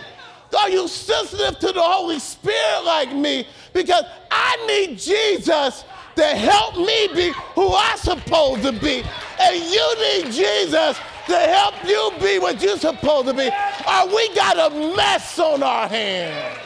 [0.56, 3.46] Are you sensitive to the Holy Spirit like me?
[3.72, 5.84] Because I need Jesus
[6.14, 9.04] to help me be who I'm supposed to be.
[9.40, 13.46] And you need Jesus to help you be what you're supposed to be.
[13.46, 16.58] Or we got a mess on our hands.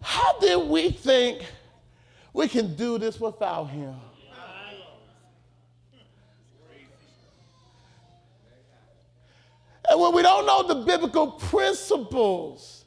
[0.00, 1.44] How did we think
[2.32, 3.94] we can do this without him?
[9.90, 12.83] And when we don't know the biblical principles,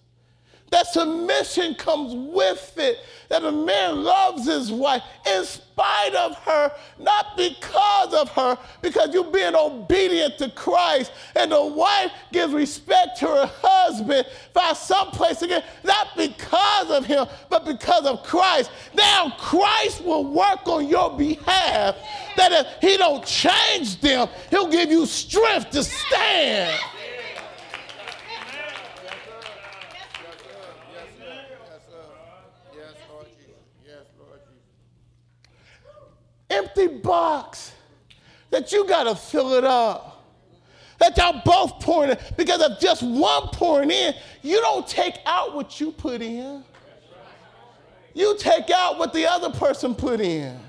[0.70, 2.98] that submission comes with it,
[3.30, 9.14] that a man loves his wife in spite of her, not because of her, because
[9.14, 15.42] you're being obedient to Christ, and the wife gives respect to her husband, find someplace
[15.42, 18.70] again, not because of him, but because of Christ.
[18.94, 21.96] Now Christ will work on your behalf,
[22.36, 26.78] that if he don't change them, he'll give you strength to stand.
[36.50, 37.74] Empty box
[38.50, 40.26] that you got to fill it up.
[41.00, 42.18] That y'all both pouring in.
[42.38, 46.64] Because if just one pouring in, you don't take out what you put in.
[48.16, 50.60] You take out what the other person put in.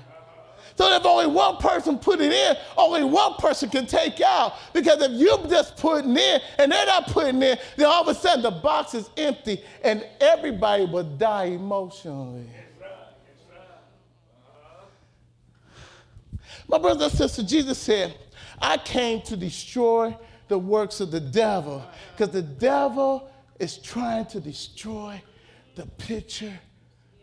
[0.75, 4.53] So if only one person put it in, only one person can take out.
[4.71, 8.13] Because if you just putting in and they're not putting in, then all of a
[8.17, 12.45] sudden the box is empty and everybody will die emotionally.
[16.69, 18.15] My brother and sister, Jesus said,
[18.61, 20.15] I came to destroy
[20.47, 25.21] the works of the devil because the devil is trying to destroy
[25.75, 26.57] the picture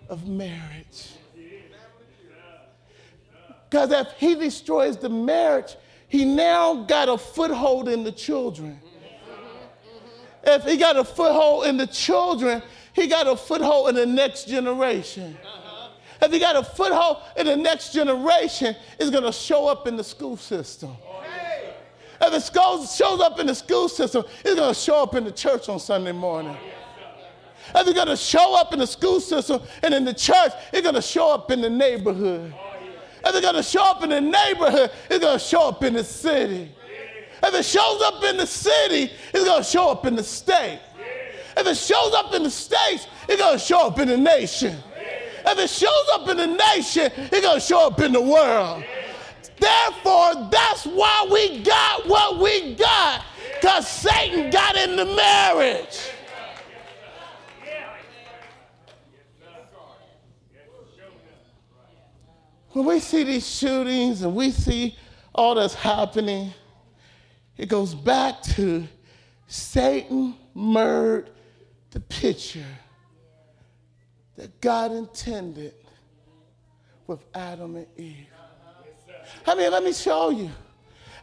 [0.09, 1.12] of marriage.
[3.70, 5.76] Because if he destroys the marriage,
[6.09, 8.80] he now got a foothold in the children.
[10.42, 14.49] If he got a foothold in the children, he got a foothold in the next
[14.49, 15.36] generation.
[16.22, 19.96] If you got a foothold in the next generation, it's going to show up in
[19.96, 20.96] the school system.
[22.20, 25.32] If it shows up in the school system, it's going to show up in the
[25.32, 26.56] church on Sunday morning.
[27.74, 30.82] If it's going to show up in the school system and in the church, it's
[30.82, 32.54] going to show up in the neighborhood.
[33.24, 35.94] If it's going to show up in the neighborhood, it's going to show up in
[35.94, 36.72] the city.
[37.42, 40.80] If it shows up in the city, it's going to show up in the state.
[41.56, 44.76] If it shows up in the states, it's going to show up in the nation.
[45.49, 48.82] If it shows up in the nation, it's going to show up in the world.
[49.59, 53.24] Therefore, that's why we got what we got,
[53.55, 56.11] because Satan got in the marriage.
[62.70, 64.99] When we see these shootings and we see
[65.34, 66.53] all that's happening,
[67.57, 68.86] it goes back to
[69.47, 71.30] Satan murdered
[71.92, 72.66] the picture
[74.37, 75.74] that God intended
[77.07, 78.26] with Adam and Eve.
[79.47, 80.51] I mean, let me show you.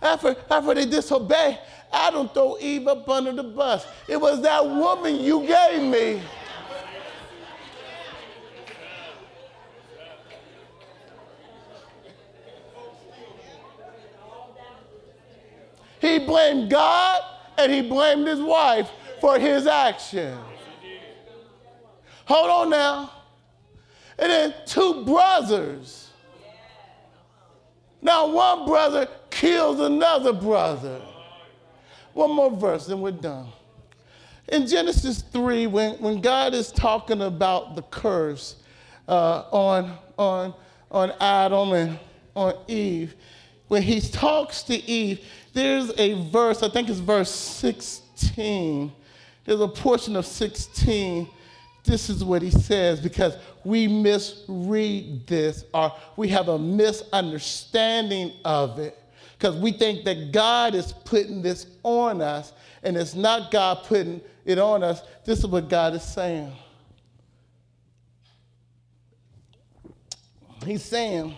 [0.02, 1.60] After, after they disobeyed,
[1.92, 3.86] Adam threw Eve up under the bus.
[4.08, 6.22] It was that woman you gave me.
[16.02, 17.22] He blamed God
[17.58, 18.90] and he blamed his wife
[19.22, 20.38] for his action.
[22.26, 23.12] Hold on now.
[24.18, 26.10] And then two brothers.
[28.02, 31.02] Now, one brother kills another brother.
[32.14, 33.48] One more verse, then we're done.
[34.50, 38.58] in Genesis 3, when, when God is talking about the curse
[39.08, 40.54] uh, on, on,
[40.92, 42.00] on Adam and
[42.36, 43.16] on Eve,
[43.68, 48.92] when he talks to Eve, there's a verse, I think it's verse 16.
[49.46, 51.28] There's a portion of 16.
[51.84, 58.80] This is what he says because we misread this or we have a misunderstanding of
[58.80, 58.98] it
[59.38, 62.54] because we think that God is putting this on us
[62.84, 65.02] and it's not God putting it on us.
[65.26, 66.54] This is what God is saying.
[70.66, 71.36] He's saying,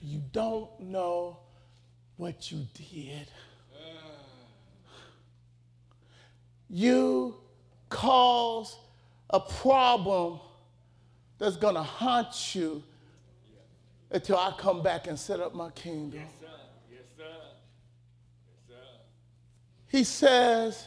[0.00, 1.38] You don't know
[2.16, 3.28] what you did.
[6.68, 7.36] You
[7.88, 8.76] cause
[9.32, 10.40] a problem
[11.38, 12.82] that's going to haunt you
[14.10, 16.20] until I come back and set up my kingdom.
[16.20, 16.46] Yes, sir.
[16.90, 17.24] Yes, sir.
[18.46, 18.84] Yes, sir.
[19.88, 20.86] He says,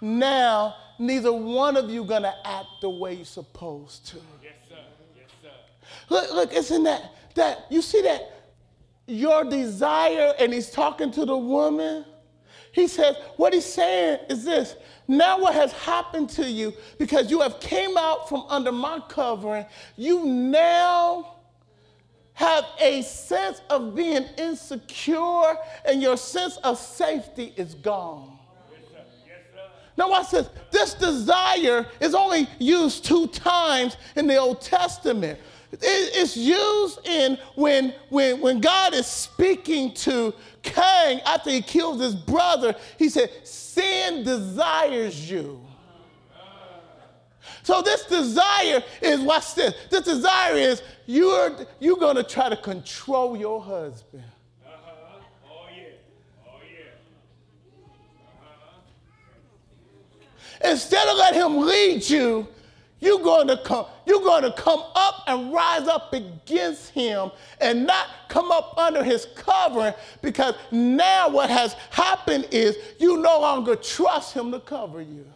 [0.00, 4.16] now neither one of you gonna act the way you're supposed to.
[4.42, 4.76] Yes, sir.
[5.16, 5.50] Yes, sir.
[6.08, 8.30] Look, look, isn't that that you see that
[9.06, 12.04] your desire, and he's talking to the woman.
[12.74, 14.74] He says, what he's saying is this.
[15.06, 19.64] Now what has happened to you because you have came out from under my covering,
[19.96, 21.36] you now
[22.32, 25.54] have a sense of being insecure
[25.84, 28.38] and your sense of safety is gone.
[29.96, 30.50] Now watch this.
[30.72, 35.38] This desire is only used two times in the Old Testament.
[35.82, 42.14] It's used in when, when, when God is speaking to Cain after he kills his
[42.14, 42.74] brother.
[42.98, 45.60] He said, Sin desires you.
[47.62, 49.74] So this desire is, watch this.
[49.90, 54.24] This desire is you're, you're going to try to control your husband.
[60.62, 62.46] Instead of let him lead you,
[63.04, 67.30] you're going to come, you're going to come up and rise up against him
[67.60, 69.92] and not come up under his covering
[70.22, 75.26] because now what has happened is you no longer trust him to cover you.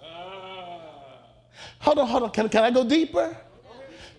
[1.80, 2.30] Hold on, hold on.
[2.30, 3.36] Can, can I go deeper?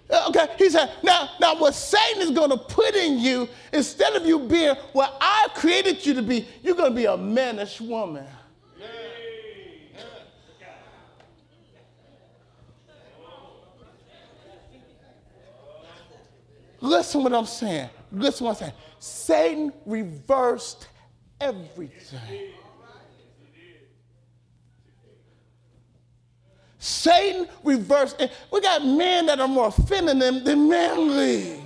[0.09, 4.15] Uh, Okay, he said, now, now what Satan is going to put in you, instead
[4.15, 7.81] of you being what I created you to be, you're going to be a mannish
[7.81, 8.25] woman.
[16.81, 17.89] Listen what I'm saying.
[18.11, 18.73] Listen what I'm saying.
[18.99, 20.87] Satan reversed
[21.39, 22.19] everything.
[26.77, 28.21] Satan reversed.
[28.51, 31.61] We got men that are more feminine than manly.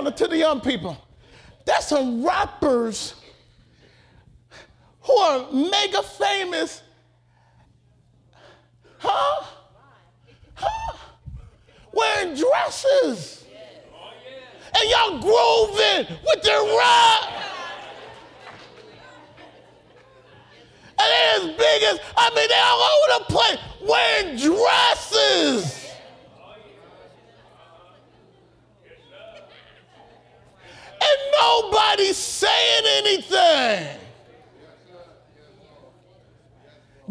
[0.00, 0.96] To the young people.
[1.64, 3.14] There's some rappers
[5.02, 6.82] who are mega famous.
[8.98, 9.44] Huh?
[10.54, 10.96] Huh?
[11.92, 13.44] Wearing dresses.
[14.74, 17.44] And y'all grooving with their rap.
[20.98, 25.81] And they're as big as, I mean, they're all over the place wearing dresses.
[31.32, 33.98] And nobody's saying anything.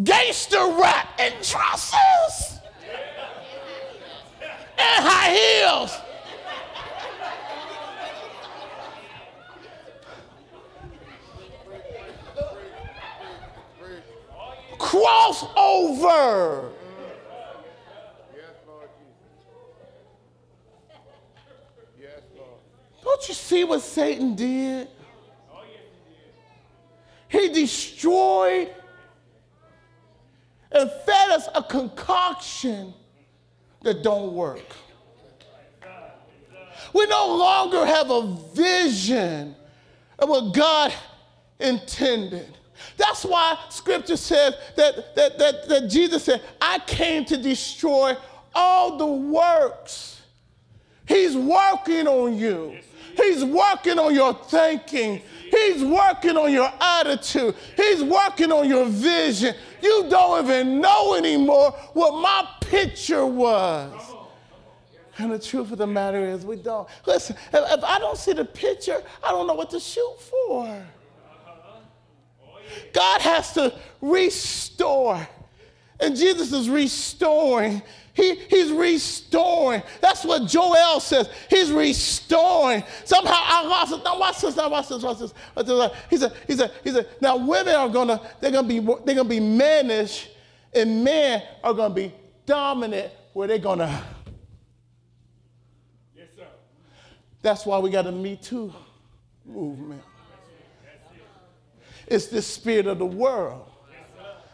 [0.03, 2.59] Gangster rap and dresses
[4.77, 5.97] and high heels.
[14.79, 16.71] Crossover.
[18.35, 19.45] Yes, Lord Jesus.
[21.99, 22.59] Yes, Lord.
[23.03, 24.87] Don't you see what Satan did?
[27.27, 28.73] He destroyed
[30.71, 32.93] and fed us a concoction
[33.81, 34.75] that don't work.
[36.93, 39.55] We no longer have a vision
[40.19, 40.93] of what God
[41.59, 42.57] intended.
[42.97, 48.15] That's why scripture says that, that, that, that Jesus said, I came to destroy
[48.53, 50.21] all the works.
[51.07, 52.79] He's working on you.
[53.15, 55.21] He's working on your thinking.
[55.49, 57.55] He's working on your attitude.
[57.75, 59.55] He's working on your vision.
[59.81, 63.91] You don't even know anymore what my picture was.
[65.17, 66.87] And the truth of the matter is, we don't.
[67.05, 70.85] Listen, if, if I don't see the picture, I don't know what to shoot for.
[72.93, 75.27] God has to restore
[76.01, 77.83] And Jesus is restoring.
[78.13, 79.81] He, he's restoring.
[80.01, 81.29] That's what Joel says.
[81.49, 82.83] He's restoring.
[83.05, 84.03] Somehow I lost it.
[84.03, 84.55] Now watch this.
[84.55, 85.01] Now watch this.
[85.01, 85.33] Watch this.
[85.55, 85.91] Watch this.
[86.09, 86.33] He said.
[86.47, 86.71] He said.
[86.83, 87.07] He said.
[87.21, 88.21] Now women are gonna.
[88.41, 88.79] They're gonna be.
[88.79, 90.29] They're gonna be mannish,
[90.73, 92.13] and men are gonna be
[92.45, 93.13] dominant.
[93.33, 94.03] Where they're gonna.
[96.13, 96.47] Yes, sir.
[97.41, 98.73] That's why we got a Me Too
[99.45, 100.03] movement.
[102.07, 103.70] It's the spirit of the world.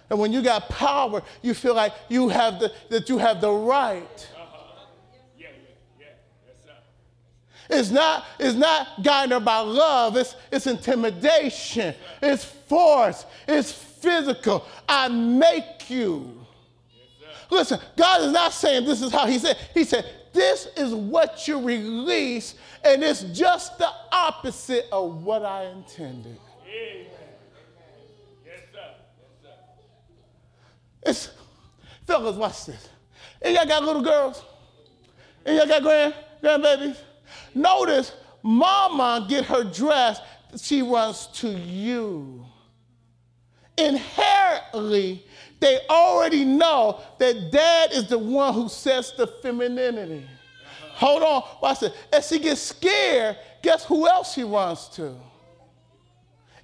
[0.09, 3.51] And when you got power, you feel like you have the, that you have the
[3.51, 4.29] right.
[7.69, 14.65] It's not, it's not guided by love, it's, it's intimidation, it's force, it's physical.
[14.87, 16.45] I make you.
[17.49, 19.57] Listen, God is not saying this is how He said.
[19.73, 25.65] He said, this is what you release, and it's just the opposite of what I
[25.65, 26.37] intended.
[26.65, 27.19] Yes, sir.
[28.45, 28.59] Yes,
[29.41, 29.51] sir.
[31.07, 31.29] It's,
[32.05, 32.89] fellas, watch this.
[33.41, 34.43] And y'all got little girls?
[35.45, 36.97] And y'all got grand, grandbabies?
[37.55, 40.19] Notice, mama get her dress,
[40.61, 42.45] she runs to you.
[43.77, 45.25] Inherently,
[45.59, 50.27] they already know that dad is the one who sets the femininity.
[50.93, 51.93] Hold on, watch this.
[52.11, 55.15] As she gets scared, guess who else she runs to?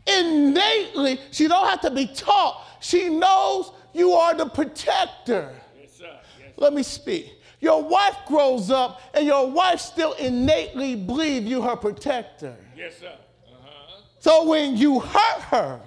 [0.05, 2.65] innately, she don't have to be taught.
[2.79, 5.53] She knows you are the protector.
[5.79, 6.19] Yes, sir.
[6.39, 6.49] Yes.
[6.57, 7.33] Let me speak.
[7.59, 12.57] Your wife grows up and your wife still innately believes you her protector.
[12.75, 13.13] Yes, sir.
[13.47, 14.01] Uh-huh.
[14.19, 15.79] So when you hurt her,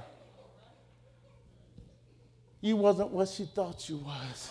[2.62, 4.50] you wasn't what she thought you was.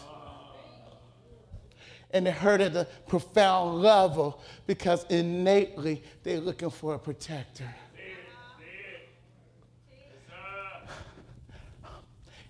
[2.11, 7.67] And it hurt at a profound level because innately they're looking for a protector.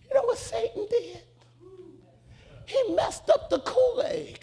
[0.10, 0.38] You know what
[0.76, 1.22] Satan did?
[2.66, 4.40] He messed up the Kool-Aid.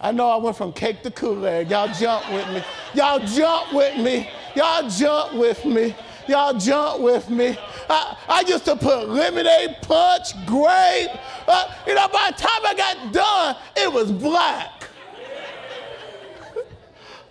[0.00, 1.68] I know I went from cake to Kool-Aid.
[1.68, 2.64] Y'all jump with me.
[2.94, 4.30] Y'all jump with me.
[4.56, 5.94] Y'all jump with me.
[6.26, 7.58] Y'all jump with me.
[7.88, 11.10] I, I used to put lemonade, punch, grape.
[11.46, 14.84] Uh, you know, by the time I got done, it was black.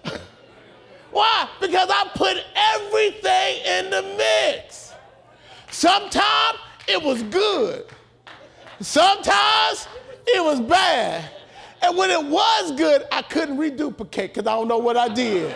[1.12, 1.50] Why?
[1.62, 4.89] Because I put everything in the mix.
[5.72, 7.86] Sometimes it was good.
[8.80, 9.88] Sometimes
[10.26, 11.30] it was bad.
[11.82, 15.56] And when it was good, I couldn't reduplicate because I don't know what I did.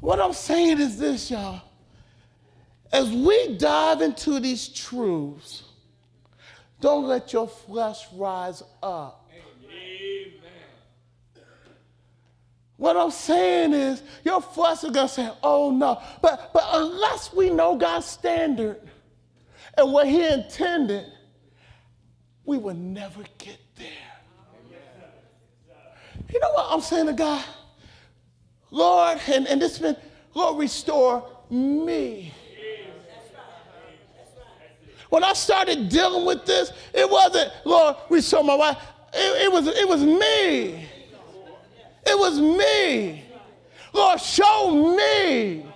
[0.00, 1.62] what I'm saying is this, y'all.
[2.92, 5.64] As we dive into these truths,
[6.80, 9.17] don't let your flesh rise up.
[12.78, 17.50] What I'm saying is, your flesh is gonna say, "Oh no," but but unless we
[17.50, 18.80] know God's standard
[19.76, 21.12] and what He intended,
[22.44, 23.86] we will never get there.
[26.32, 27.44] You know what I'm saying to God?
[28.70, 29.96] Lord, and, and this been,
[30.34, 32.32] Lord, restore me.
[35.08, 38.76] When I started dealing with this, it wasn't, Lord, restore my wife.
[39.14, 40.86] It, it was, it was me.
[42.08, 43.24] It was me.
[43.92, 45.66] Lord, show me.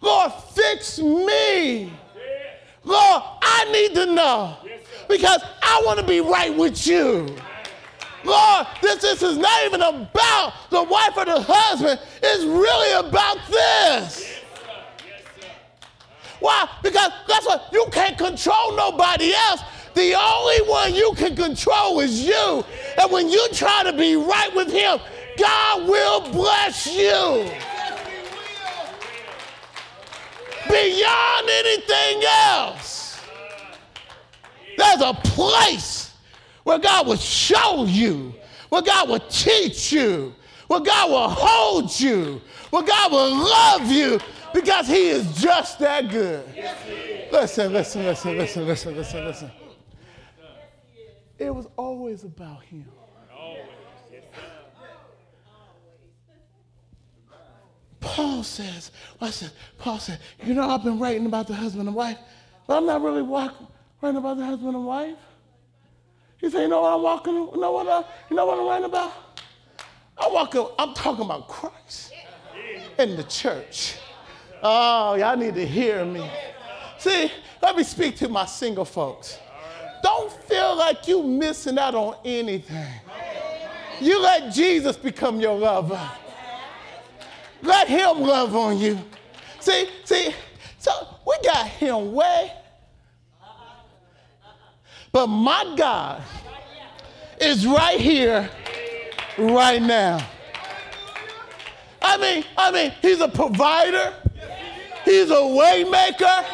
[0.00, 1.92] Lord, fix me.
[2.82, 4.56] Lord, I need to know
[5.08, 7.26] because I want to be right with you.
[8.24, 12.00] Lord, this, this is not even about the wife or the husband.
[12.22, 14.40] It's really about this.
[16.40, 16.68] Why?
[16.82, 19.60] Because that's what you can't control nobody else.
[19.94, 22.64] The only one you can control is you.
[23.00, 24.98] And when you try to be right with him,
[25.38, 27.50] God will bless you.
[30.68, 33.20] Beyond anything else.
[34.76, 36.14] There's a place
[36.64, 38.34] where God will show you,
[38.70, 40.34] where God will teach you,
[40.66, 44.18] where God will hold you, where God will love you
[44.52, 46.44] because He is just that good.
[47.30, 49.50] Listen, listen, listen, listen, listen, listen, listen.
[51.38, 52.86] It was always about Him.
[58.04, 58.90] Paul says,
[59.30, 62.18] said, Paul said, you know, I've been writing about the husband and wife,
[62.66, 63.54] but I'm not really walk,
[64.00, 65.16] writing about the husband and wife.
[66.38, 68.66] He said, you know what I'm walking, you know what, I, you know what I'm
[68.66, 69.12] writing about?
[70.18, 72.12] I'm walking, I'm talking about Christ
[72.98, 73.96] in the church.
[74.62, 76.30] Oh, y'all need to hear me.
[76.98, 77.32] See,
[77.62, 79.38] let me speak to my single folks.
[80.02, 82.86] Don't feel like you missing out on anything.
[84.00, 86.00] You let Jesus become your lover.
[87.64, 88.98] Let him love on you.
[89.60, 90.34] See, see,
[90.78, 90.92] so
[91.26, 92.52] we got him way.
[95.12, 96.22] But my God
[97.40, 98.50] is right here,
[99.38, 100.26] right now.
[102.02, 104.12] I mean, I mean, he's a provider.
[105.04, 106.44] He's a waymaker.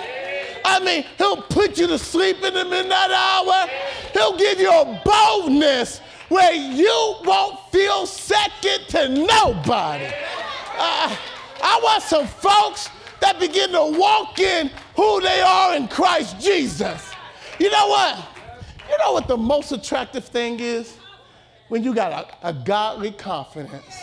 [0.65, 3.69] I mean, he'll put you to sleep in the midnight hour.
[4.13, 10.13] He'll give you a boldness where you won't feel second to nobody.
[10.83, 11.15] Uh,
[11.63, 12.89] I want some folks
[13.21, 17.13] that begin to walk in who they are in Christ Jesus.
[17.59, 18.17] You know what?
[18.89, 20.97] You know what the most attractive thing is?
[21.69, 22.13] When you got
[22.43, 23.95] a, a godly confidence.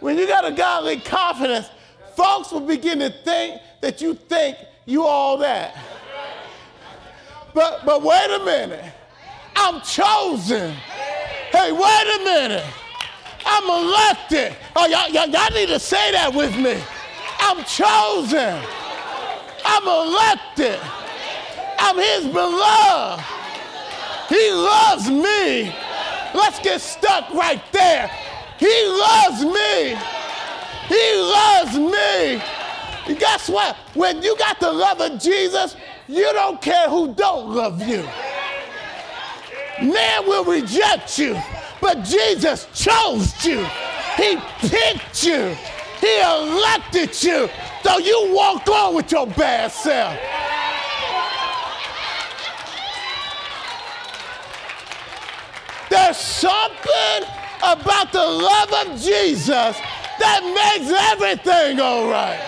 [0.00, 1.70] When you got a godly confidence,
[2.14, 5.74] folks will begin to think that you think you all that.
[7.54, 8.92] But but wait a minute.
[9.56, 10.72] I'm chosen.
[11.50, 12.64] Hey, wait a minute.
[13.44, 14.56] I'm elected.
[14.76, 16.80] Oh, y'all, y'all, y'all need to say that with me.
[17.38, 18.62] I'm chosen.
[19.64, 20.78] I'm elected.
[21.78, 23.24] I'm his beloved.
[24.28, 25.74] He loves me.
[26.34, 28.10] Let's get stuck right there.
[28.58, 29.96] He loves me.
[30.88, 32.42] He loves me.
[33.06, 33.76] And guess what?
[33.94, 35.74] When you got the love of Jesus,
[36.06, 38.06] you don't care who don't love you.
[39.80, 41.34] Man will reject you,
[41.80, 43.66] but Jesus chose you.
[44.16, 45.56] He picked you.
[46.00, 47.48] He elected you.
[47.82, 50.18] So you walk on with your bad self.
[55.90, 57.28] There's something
[57.62, 59.76] about the love of Jesus
[60.20, 62.40] that makes everything all right.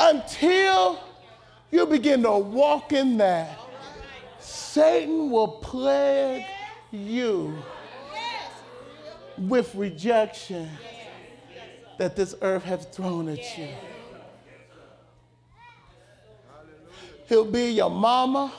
[0.00, 0.98] Until
[1.70, 3.59] you begin to walk in that,
[4.72, 6.44] Satan will plague
[6.92, 7.58] you
[9.36, 10.70] with rejection
[11.98, 13.66] that this earth has thrown at you.
[17.26, 18.52] He'll be your mama.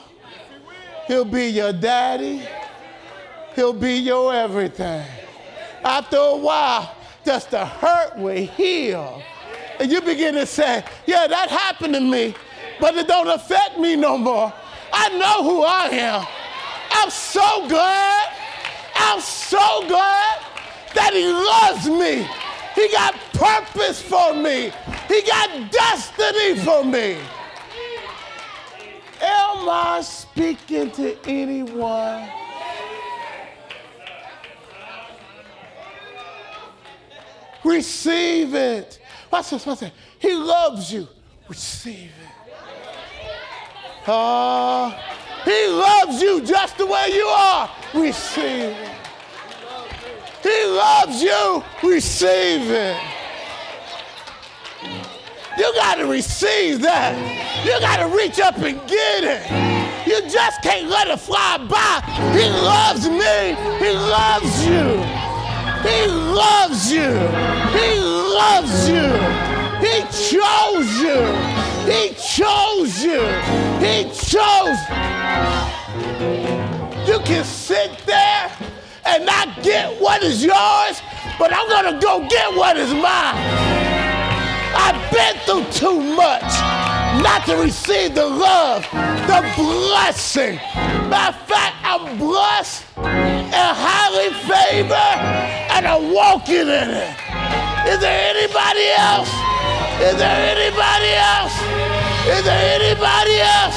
[1.06, 2.42] He'll be your daddy.
[3.56, 5.06] He'll be your everything.
[5.82, 6.94] After a while,
[7.24, 9.22] just the hurt will heal.
[9.80, 12.34] And you begin to say, yeah, that happened to me,
[12.78, 14.52] but it don't affect me no more.
[14.92, 16.26] I know who I am.
[16.90, 18.28] I'm so glad.
[18.94, 20.38] I'm so glad
[20.94, 22.28] that he loves me.
[22.74, 24.72] He got purpose for me.
[25.08, 27.18] He got destiny for me.
[29.20, 32.28] Am I speaking to anyone?
[37.64, 38.98] Receive it.
[39.30, 39.92] Watch this, watch this.
[40.18, 41.06] He loves you.
[41.48, 42.21] Receive it.
[44.06, 44.90] Uh,
[45.44, 47.70] he loves you just the way you are.
[47.94, 48.90] Receive it.
[50.42, 51.62] He loves you.
[51.82, 52.96] Receive it.
[55.56, 57.14] You got to receive that.
[57.64, 60.06] You got to reach up and get it.
[60.06, 62.00] You just can't let it fly by.
[62.32, 63.54] He loves me.
[63.78, 65.22] He loves you.
[65.88, 67.12] He loves you.
[67.78, 69.42] He loves you.
[69.78, 71.61] He chose you.
[71.84, 73.20] He chose you.
[73.80, 74.78] He chose.
[77.06, 78.52] You can sit there
[79.04, 81.02] and not get what is yours,
[81.38, 83.36] but I'm going to go get what is mine.
[84.74, 86.52] I've been through too much
[87.22, 90.56] not to receive the love, the blessing.
[91.10, 95.18] Matter of fact, I'm blessed and highly favored,
[95.72, 97.16] and I'm walking in it.
[97.88, 99.31] Is there anybody else?
[100.02, 101.56] Is there anybody else?
[102.26, 103.76] Is there anybody else?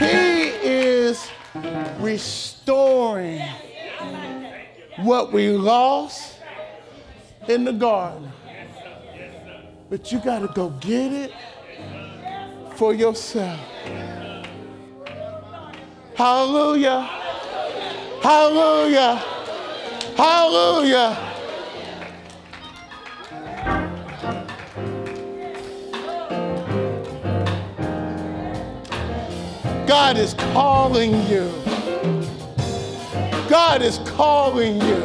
[0.00, 1.28] He is
[2.00, 3.42] restoring
[5.02, 6.38] what we lost
[7.46, 8.32] in the garden.
[9.90, 11.32] But you got to go get it
[12.74, 13.60] for yourself.
[16.14, 17.02] Hallelujah.
[18.22, 19.16] Hallelujah.
[20.16, 21.31] Hallelujah.
[29.92, 31.52] God is calling you.
[33.50, 35.02] God is calling you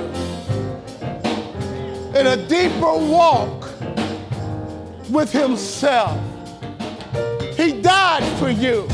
[2.17, 3.69] in a deeper walk
[5.09, 6.17] with Himself.
[7.57, 8.87] He died for you,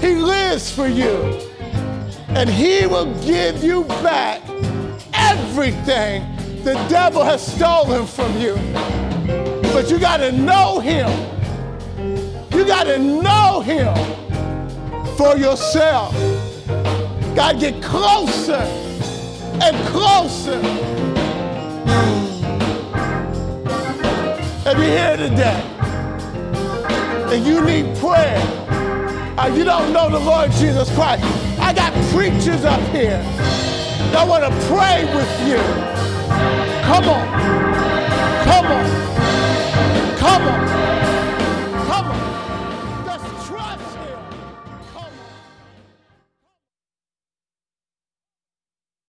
[0.00, 1.16] He lives for you,
[2.28, 4.40] and He will give you back
[5.14, 6.22] everything
[6.62, 8.54] the devil has stolen from you.
[9.72, 11.10] But you got to know Him.
[12.52, 14.25] You got to know Him
[15.16, 16.12] for yourself.
[17.34, 18.62] God get closer
[19.62, 20.60] and closer.
[24.68, 25.62] If you're here today
[27.32, 28.40] and you need prayer,
[29.38, 31.24] or you don't know the Lord Jesus Christ,
[31.58, 33.22] I got preachers up here
[34.12, 35.58] that want to pray with you.
[36.84, 37.26] Come on.
[38.44, 40.18] Come on.
[40.18, 41.15] Come on.